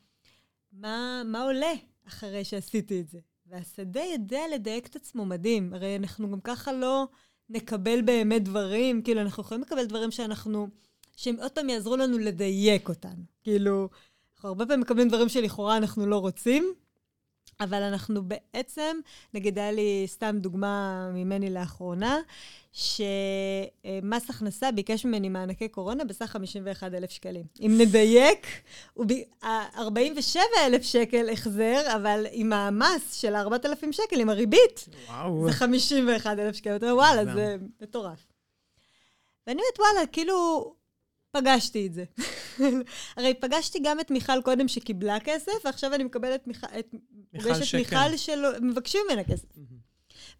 [0.73, 1.73] מה, מה עולה
[2.09, 3.19] אחרי שעשיתי את זה?
[3.47, 5.75] והשדה יודע לדייק את עצמו מדהים.
[5.75, 7.07] הרי אנחנו גם ככה לא
[7.49, 10.69] נקבל באמת דברים, כאילו, אנחנו יכולים לקבל דברים שאנחנו
[11.17, 13.23] שהם עוד פעם יעזרו לנו לדייק אותנו.
[13.43, 13.89] כאילו,
[14.35, 16.75] אנחנו הרבה פעמים מקבלים דברים שלכאורה אנחנו לא רוצים,
[17.61, 18.97] אבל אנחנו בעצם,
[19.35, 22.19] נגיד, היה לי סתם דוגמה ממני לאחרונה,
[22.73, 27.45] שמס הכנסה ביקש ממני מענקי קורונה בסך 51,000 שקלים.
[27.61, 28.47] אם נדייק,
[28.95, 29.13] הוא ב...
[29.77, 35.47] 47,000 שקל החזר, אבל עם המס של 4,000 שקל, עם הריבית, וואו.
[35.47, 36.77] זה 51,000 שקל.
[36.77, 38.27] אתה אומר, וואלה, זה מטורף.
[39.47, 40.75] ואני אומרת, וואלה, כאילו,
[41.31, 42.05] פגשתי את זה.
[43.17, 46.95] הרי פגשתי גם את מיכל קודם שקיבלה כסף, ועכשיו אני מקבלת מיכל, את,
[47.33, 49.49] פוגשת מיכל שמבקשים ממנה כסף.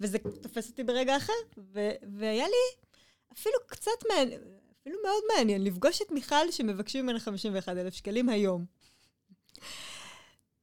[0.01, 2.87] וזה תופס אותי ברגע אחר, ו- והיה לי
[3.33, 4.41] אפילו קצת מעניין,
[4.83, 8.65] אפילו מאוד מעניין, לפגוש את מיכל שמבקשים ממנה 51,000 שקלים היום.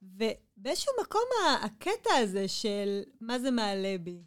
[0.01, 1.23] ובאיזשהו מקום
[1.61, 4.21] הקטע הזה של מה זה מעלה בי,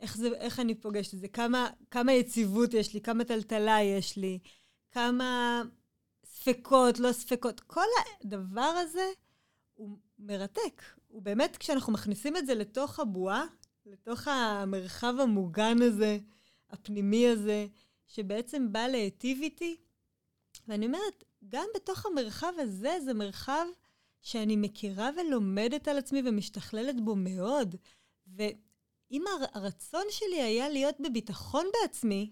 [0.00, 4.16] איך, זה, איך אני פוגשת את זה, כמה, כמה יציבות יש לי, כמה טלטלה יש
[4.16, 4.38] לי,
[4.90, 5.62] כמה
[6.40, 7.86] ספקות, לא ספקות, כל
[8.24, 9.10] הדבר הזה
[9.74, 10.82] הוא מרתק.
[11.08, 13.44] הוא באמת, כשאנחנו מכניסים את זה לתוך הבועה,
[13.86, 16.18] לתוך המרחב המוגן הזה,
[16.70, 17.66] הפנימי הזה,
[18.06, 19.76] שבעצם בא להיטיב איתי,
[20.68, 23.66] ואני אומרת, גם בתוך המרחב הזה, זה מרחב
[24.22, 27.74] שאני מכירה ולומדת על עצמי ומשתכללת בו מאוד.
[28.26, 29.24] ואם
[29.54, 32.30] הרצון שלי היה להיות בביטחון בעצמי,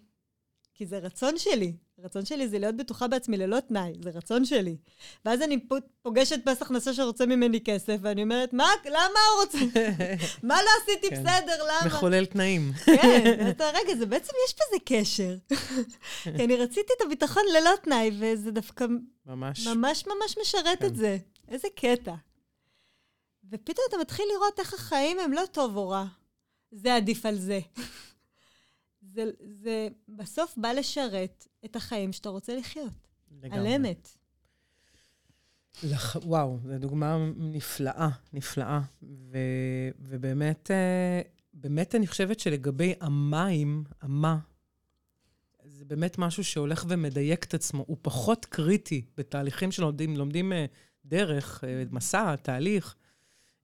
[0.74, 1.76] כי זה רצון שלי.
[2.06, 4.76] הרצון שלי זה להיות בטוחה בעצמי ללא תנאי, זה רצון שלי.
[5.24, 5.58] ואז אני
[6.02, 9.58] פוגשת פס הכנסה שרוצה ממני כסף, ואני אומרת, מה, למה הוא רוצה?
[10.48, 11.22] מה לא עשיתי כן.
[11.22, 11.86] בסדר, למה?
[11.86, 12.72] מחולל תנאים.
[12.84, 15.36] כן, אתה, רגע, זה בעצם, יש בזה קשר.
[16.36, 18.86] כי אני רציתי את הביטחון ללא תנאי, וזה דווקא
[19.26, 20.86] ממש ממש, ממש משרת כן.
[20.86, 21.18] את זה.
[21.48, 22.14] איזה קטע.
[23.50, 26.04] ופתאום אתה מתחיל לראות איך החיים הם לא טוב או רע.
[26.72, 27.60] זה עדיף על זה.
[29.16, 29.24] זה,
[29.62, 33.08] זה בסוף בא לשרת את החיים שאתה רוצה לחיות.
[33.42, 33.58] לגמרי.
[33.58, 34.08] על אמת.
[35.82, 36.16] לח...
[36.16, 38.80] וואו, זו דוגמה נפלאה, נפלאה.
[39.02, 39.38] ו...
[39.98, 41.20] ובאמת, אה,
[41.54, 44.38] באמת אני חושבת שלגבי המים, המה,
[45.64, 47.84] זה באמת משהו שהולך ומדייק את עצמו.
[47.86, 50.66] הוא פחות קריטי בתהליכים שלומדים, לומדים אה,
[51.04, 52.94] דרך, אה, מסע, תהליך,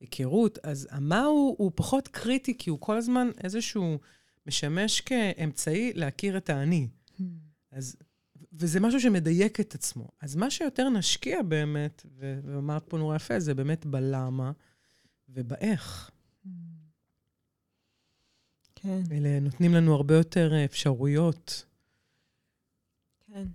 [0.00, 0.58] היכרות.
[0.62, 3.98] אז המה הוא, הוא פחות קריטי, כי הוא כל הזמן איזשהו...
[4.46, 6.88] משמש כאמצעי להכיר את האני.
[7.18, 7.22] Hmm.
[7.70, 7.96] אז,
[8.52, 10.08] וזה משהו שמדייק את עצמו.
[10.20, 14.52] אז מה שיותר נשקיע באמת, ואמרת פה נורא יפה, זה באמת בלמה
[15.28, 16.10] ובאיך.
[16.44, 16.48] Hmm.
[18.74, 19.02] כן.
[19.12, 21.64] אלה נותנים לנו הרבה יותר אפשרויות.
[23.20, 23.46] כן.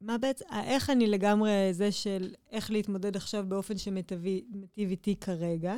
[0.00, 5.74] מה בעצם, איך אני לגמרי זה של איך להתמודד עכשיו באופן שמטיב איתי כרגע,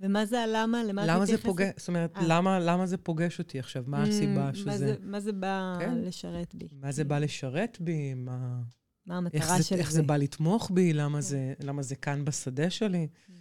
[0.00, 0.84] ומה זה הלמה?
[0.84, 1.46] למה את מתייחסת?
[1.46, 2.22] פוגש, זאת אומרת, אה.
[2.26, 3.84] למה, למה זה פוגש אותי עכשיו?
[3.86, 4.66] מה mm, הסיבה שזה...
[4.70, 5.98] מה זה, מה זה בא כן?
[5.98, 6.68] לשרת בי?
[6.72, 8.14] מה זה בא לשרת בי?
[8.14, 8.62] מה...
[9.06, 9.80] מה המטרה של זה?
[9.80, 10.92] איך זה בא לתמוך בי?
[10.92, 11.20] למה, כן.
[11.20, 13.08] זה, למה זה כאן בשדה שלי?
[13.10, 13.32] Mm.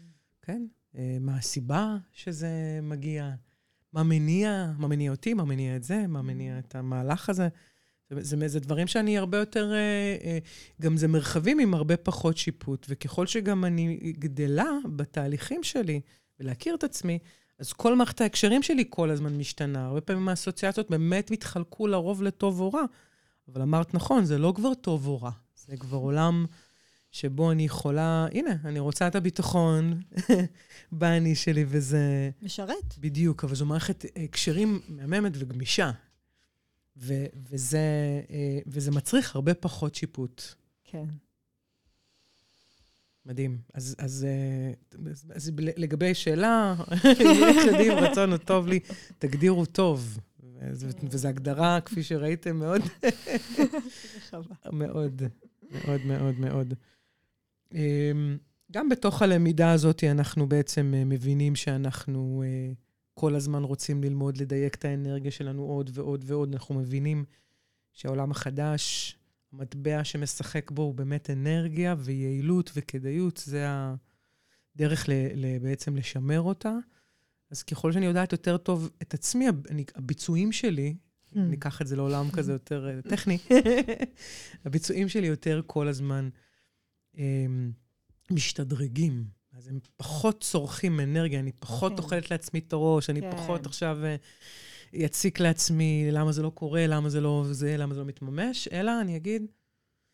[0.42, 0.66] כן?
[0.98, 3.32] אה, מה הסיבה שזה מגיע?
[3.94, 4.72] מה מניע?
[4.78, 5.34] מה מניע אותי?
[5.34, 6.08] מה מניע את זה?
[6.08, 7.48] מה מניע את המהלך הזה?
[8.10, 10.38] זה, זה, זה דברים שאני הרבה יותר, אה,
[10.82, 16.02] גם זה מרחבים עם הרבה פחות שיפוט, וככל שגם אני גדלה בתהליכים שלי,
[16.40, 17.20] ולהכיר את עצמי,
[17.60, 19.86] אז כל מערכת ההקשרים שלי כל הזמן משתנה.
[19.86, 22.84] הרבה פעמים האסוציאציות באמת מתחלקו לרוב לטוב או רע,
[23.48, 26.46] אבל אמרת נכון, זה לא כבר טוב או רע, זה כבר עולם
[27.12, 30.02] שבו אני יכולה, הנה, אני רוצה את הביטחון
[30.92, 32.30] באני שלי, וזה...
[32.42, 32.98] משרת.
[33.00, 35.92] בדיוק, אבל זו מערכת הקשרים מהממת וגמישה.
[36.98, 37.80] ו- וזה,
[38.30, 40.42] אה, וזה מצריך הרבה פחות שיפוט.
[40.84, 41.06] כן.
[43.26, 43.58] מדהים.
[43.74, 44.28] אז, אז,
[45.12, 48.80] אז, אז לגבי שאלה, יש יודעים רצון או טוב לי,
[49.18, 50.20] תגדירו טוב.
[51.12, 52.82] וזו הגדרה, כפי שראיתם, מאוד,
[54.74, 55.22] מאוד,
[55.72, 56.74] מאוד, מאוד, מאוד.
[57.74, 58.38] אמ,
[58.72, 62.74] גם בתוך הלמידה הזאת אנחנו בעצם אה, מבינים שאנחנו אה,
[63.14, 66.54] כל הזמן רוצים ללמוד, לדייק את האנרגיה שלנו עוד ועוד ועוד.
[66.54, 67.26] אנחנו מבינים
[67.94, 69.18] שהעולם החדש
[69.54, 73.68] המטבע שמשחק בו הוא באמת אנרגיה ויעילות וכדאיות, זה
[74.76, 76.74] הדרך ל, ל, בעצם לשמר אותה.
[77.52, 80.96] אז ככל שאני יודעת יותר טוב את עצמי, אני, הביצועים שלי,
[81.34, 81.40] mm.
[81.40, 83.38] ניקח את זה לעולם כזה יותר uh, טכני,
[84.66, 86.30] הביצועים שלי יותר כל הזמן
[87.16, 87.20] um,
[88.32, 89.26] משתדרגים.
[89.54, 91.96] אז הם פחות צורכים אנרגיה, אני פחות okay.
[91.96, 92.04] כן.
[92.04, 93.32] אוכלת לעצמי את הראש, אני כן.
[93.32, 93.98] פחות עכשיו...
[94.96, 99.02] יציק לעצמי למה זה לא קורה, למה זה לא זה, למה זה לא מתממש, אלא
[99.02, 99.46] אני אגיד...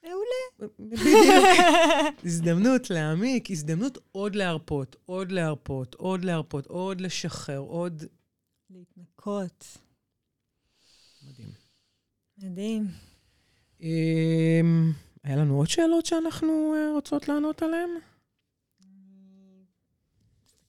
[0.04, 0.72] מעולה.
[0.80, 1.02] בדיוק.
[2.26, 8.04] הזדמנות להעמיק, הזדמנות עוד להרפות, עוד להרפות, עוד להרפות, עוד לשחרר, עוד...
[8.70, 9.78] להתנקות.
[11.24, 11.50] מדהים.
[12.38, 12.88] מדהים.
[13.82, 14.92] אמ,
[15.24, 17.90] היה לנו עוד שאלות שאנחנו אה, רוצות לענות עליהן?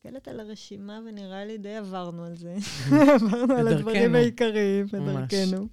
[0.04, 2.56] מסתכלת על הרשימה ונראה לי די עברנו על זה.
[3.14, 5.68] עברנו על הדברים העיקריים בדרכנו.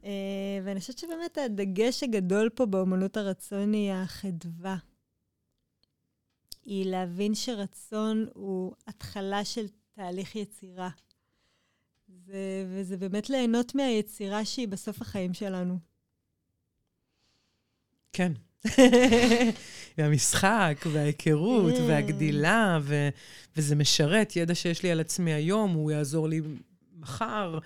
[0.00, 0.04] Uh,
[0.64, 4.76] ואני חושבת שבאמת הדגש הגדול פה באמנות הרצון היא החדווה.
[6.64, 10.90] היא להבין שרצון הוא התחלה של תהליך יצירה.
[12.08, 15.78] זה, וזה באמת ליהנות מהיצירה שהיא בסוף החיים שלנו.
[18.12, 18.32] כן.
[19.98, 21.82] והמשחק, וההיכרות, כן.
[21.86, 23.08] והגדילה, ו-
[23.56, 24.36] וזה משרת.
[24.36, 26.40] ידע שיש לי על עצמי היום, הוא יעזור לי
[27.00, 27.58] מחר.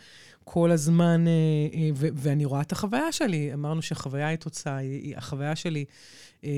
[0.45, 1.33] כל הזמן, אה,
[1.75, 3.55] אה, ו- ואני רואה את החוויה שלי.
[3.55, 4.79] אמרנו שהחוויה היא תוצאה,
[5.17, 5.85] החוויה שלי
[6.45, 6.51] אה,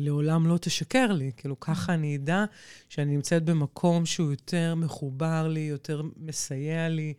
[0.00, 1.30] לעולם לא תשקר לי.
[1.36, 2.44] כאילו, ככה אני אדע
[2.88, 7.14] שאני נמצאת במקום שהוא יותר מחובר לי, יותר מסייע לי.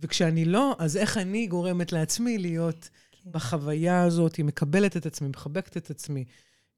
[0.00, 2.88] וכשאני לא, אז איך אני גורמת לעצמי להיות
[3.24, 3.32] כן.
[3.32, 6.24] בחוויה הזאת, היא מקבלת את עצמי, מחבקת את עצמי,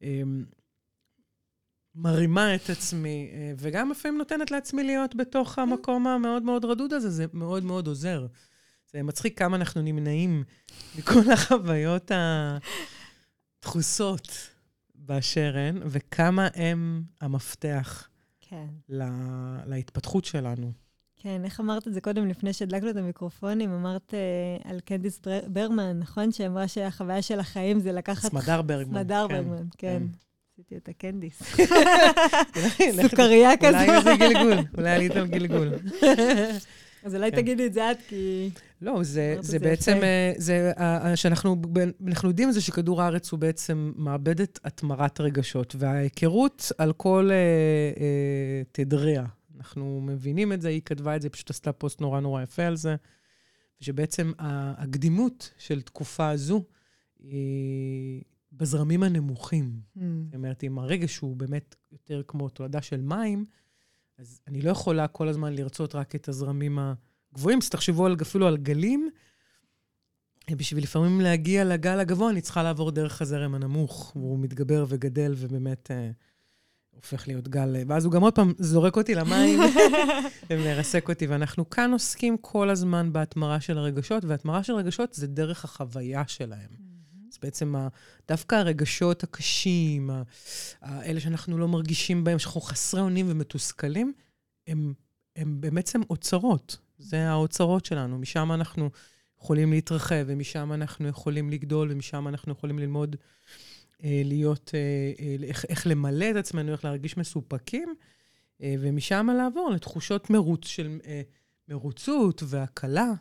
[0.03, 0.45] אמ,
[1.95, 5.63] מרימה את עצמי, אה, וגם לפעמים נותנת לעצמי להיות בתוך כן.
[5.63, 8.27] המקום המאוד מאוד רדוד הזה, זה מאוד מאוד עוזר.
[8.93, 10.45] זה מצחיק כמה אנחנו נמנעים
[10.99, 12.11] מכל החוויות
[13.63, 14.29] הדחוסות
[14.95, 18.09] באשר הן, וכמה הם המפתח
[18.41, 18.67] כן.
[18.89, 19.11] לה,
[19.67, 20.86] להתפתחות שלנו.
[21.27, 23.71] כן, איך אמרת את זה קודם, לפני שהדלקנו את המיקרופונים?
[23.73, 26.33] אמרת uh, על קנדיס ברמן, נכון?
[26.33, 28.31] שאמרה שהחוויה של החיים זה לקחת...
[28.31, 28.99] סמדר ברגמן.
[28.99, 29.99] סמדר כן, ברגמן, כן.
[29.99, 30.03] כן.
[30.53, 31.43] עשיתי את הקנדיס.
[33.03, 33.75] סוכריה כזאת.
[33.75, 35.73] אולי זה גלגול, אולי עלית על גלגול.
[37.05, 37.37] אז אולי כן.
[37.37, 38.51] תגידי את זה את, כי...
[38.83, 40.73] לא, זה, זה בעצם, אה, זה,
[41.15, 41.57] שאנחנו
[42.07, 48.63] אנחנו יודעים זה שכדור הארץ הוא בעצם מעבדת התמרת רגשות, וההיכרות על כל אה, אה,
[48.73, 49.25] תדריה,
[49.67, 52.77] אנחנו מבינים את זה, היא כתבה את זה, פשוט עשתה פוסט נורא נורא יפה על
[52.77, 52.97] זה,
[53.81, 56.65] ושבעצם הקדימות של תקופה הזו
[57.19, 59.81] היא בזרמים הנמוכים.
[59.97, 60.01] Mm.
[60.25, 63.45] זאת אומרת, אם הרגש הוא באמת יותר כמו תולדה של מים,
[64.19, 67.59] אז אני לא יכולה כל הזמן לרצות רק את הזרמים הגבוהים.
[67.63, 69.11] אז תחשבו על, אפילו על גלים.
[70.51, 75.91] בשביל לפעמים להגיע לגל הגבוה, אני צריכה לעבור דרך הזרם הנמוך, והוא מתגבר וגדל, ובאמת...
[76.97, 79.61] הופך להיות גל, ואז הוא גם עוד פעם זורק אותי למים
[80.51, 81.27] ומרסק אותי.
[81.27, 86.71] ואנחנו כאן עוסקים כל הזמן בהתמרה של הרגשות, והתמרה של רגשות זה דרך החוויה שלהם.
[86.71, 87.29] Mm-hmm.
[87.33, 87.75] אז בעצם
[88.29, 90.11] דווקא הרגשות הקשים,
[90.83, 94.13] האלה שאנחנו לא מרגישים בהם, שאנחנו חסרי אונים ומתוסכלים,
[94.67, 94.95] הם,
[95.37, 96.77] הם בעצם אוצרות.
[96.99, 98.91] זה האוצרות שלנו, משם אנחנו
[99.41, 103.17] יכולים להתרחב, ומשם אנחנו יכולים לגדול, ומשם אנחנו יכולים ללמוד
[104.03, 104.81] להיות, אה,
[105.27, 107.95] אה, איך, איך למלא את עצמנו, איך להרגיש מסופקים,
[108.61, 110.99] ומשם לעבור לתחושות מרוץ של
[111.69, 113.13] מרוצות והקלה.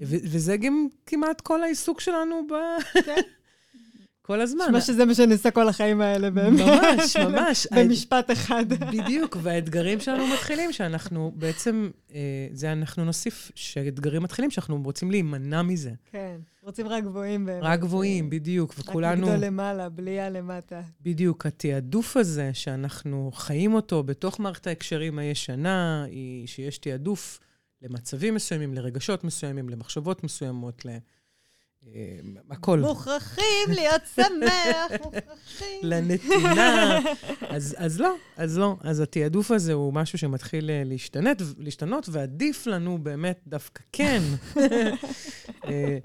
[0.00, 2.54] וזה גם כמעט כל העיסוק שלנו ב...
[3.04, 3.20] כן.
[4.26, 4.64] כל הזמן.
[4.64, 6.60] נשמע שזה מה שאני עושה כל החיים האלה, באמת.
[6.60, 7.66] ממש, ממש.
[7.76, 8.64] במשפט אחד.
[8.68, 15.62] בדיוק, והאתגרים שלנו מתחילים, שאנחנו בעצם, אה, זה אנחנו נוסיף, שהאתגרים מתחילים, שאנחנו רוצים להימנע
[15.62, 15.90] מזה.
[16.12, 17.62] כן, רוצים רק גבוהים באמת.
[17.62, 19.26] רק גבוהים, בדיוק, וכולנו...
[19.26, 20.82] רק לגדול למעלה, בלי הלמטה.
[21.00, 27.40] בדיוק, התעדוף הזה, שאנחנו חיים אותו בתוך מערכת ההקשרים הישנה, היא שיש תעדוף
[27.82, 30.88] למצבים מסוימים, לרגשות מסוימים, למחשבות מסוימות, ל...
[31.94, 32.18] אה,
[32.50, 32.80] הכל.
[32.80, 35.80] מוכרחים להיות שמח, מוכרחים.
[35.82, 36.98] לנתינה.
[37.48, 38.76] אז, אז לא, אז לא.
[38.80, 44.22] אז התעדוף הזה הוא משהו שמתחיל אה, להשתנת, להשתנות, ועדיף לנו באמת דווקא כן
[45.64, 45.98] אה,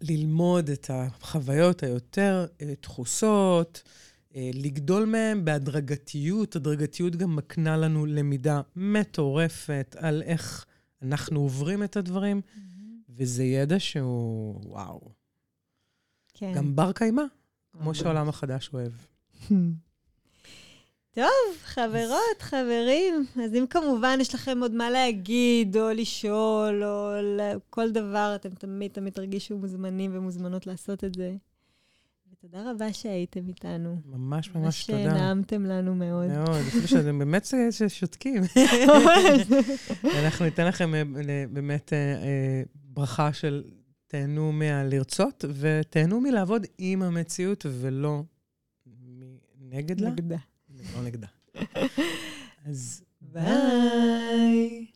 [0.00, 2.46] ללמוד את החוויות היותר
[2.82, 3.82] דחוסות,
[4.36, 6.56] לגדול מהן בהדרגתיות.
[6.56, 10.66] הדרגתיות גם מקנה לנו למידה מטורפת על איך
[11.02, 12.40] אנחנו עוברים את הדברים.
[12.40, 12.71] Mm-hmm.
[13.16, 15.10] וזה ידע שהוא, וואו.
[16.34, 16.52] כן.
[16.54, 17.22] גם בר קיימא,
[17.72, 18.92] כמו שהעולם החדש אוהב.
[21.14, 21.26] טוב,
[21.62, 27.10] חברות, חברים, אז אם כמובן יש לכם עוד מה להגיד, או לשאול, או
[27.70, 31.34] כל דבר, אתם תמיד תמיד תרגישו מוזמנים ומוזמנות לעשות את זה.
[32.32, 33.96] ותודה רבה שהייתם איתנו.
[34.06, 34.98] ממש ממש תודה.
[34.98, 36.26] ממש נעמתם לנו מאוד.
[36.26, 37.46] מאוד, אפילו שאתם באמת
[37.88, 38.42] שותקים.
[38.88, 39.46] ממש.
[40.04, 41.02] אנחנו ניתן לכם אה,
[41.50, 42.62] באמת אה,
[42.94, 43.64] ברכה של
[44.06, 48.22] תהנו מהלרצות, ותהנו מלעבוד עם המציאות ולא
[49.60, 50.10] נגד לה.
[50.10, 50.36] נגדה.
[50.94, 51.26] לא נגדה.
[52.66, 54.86] אז ביי.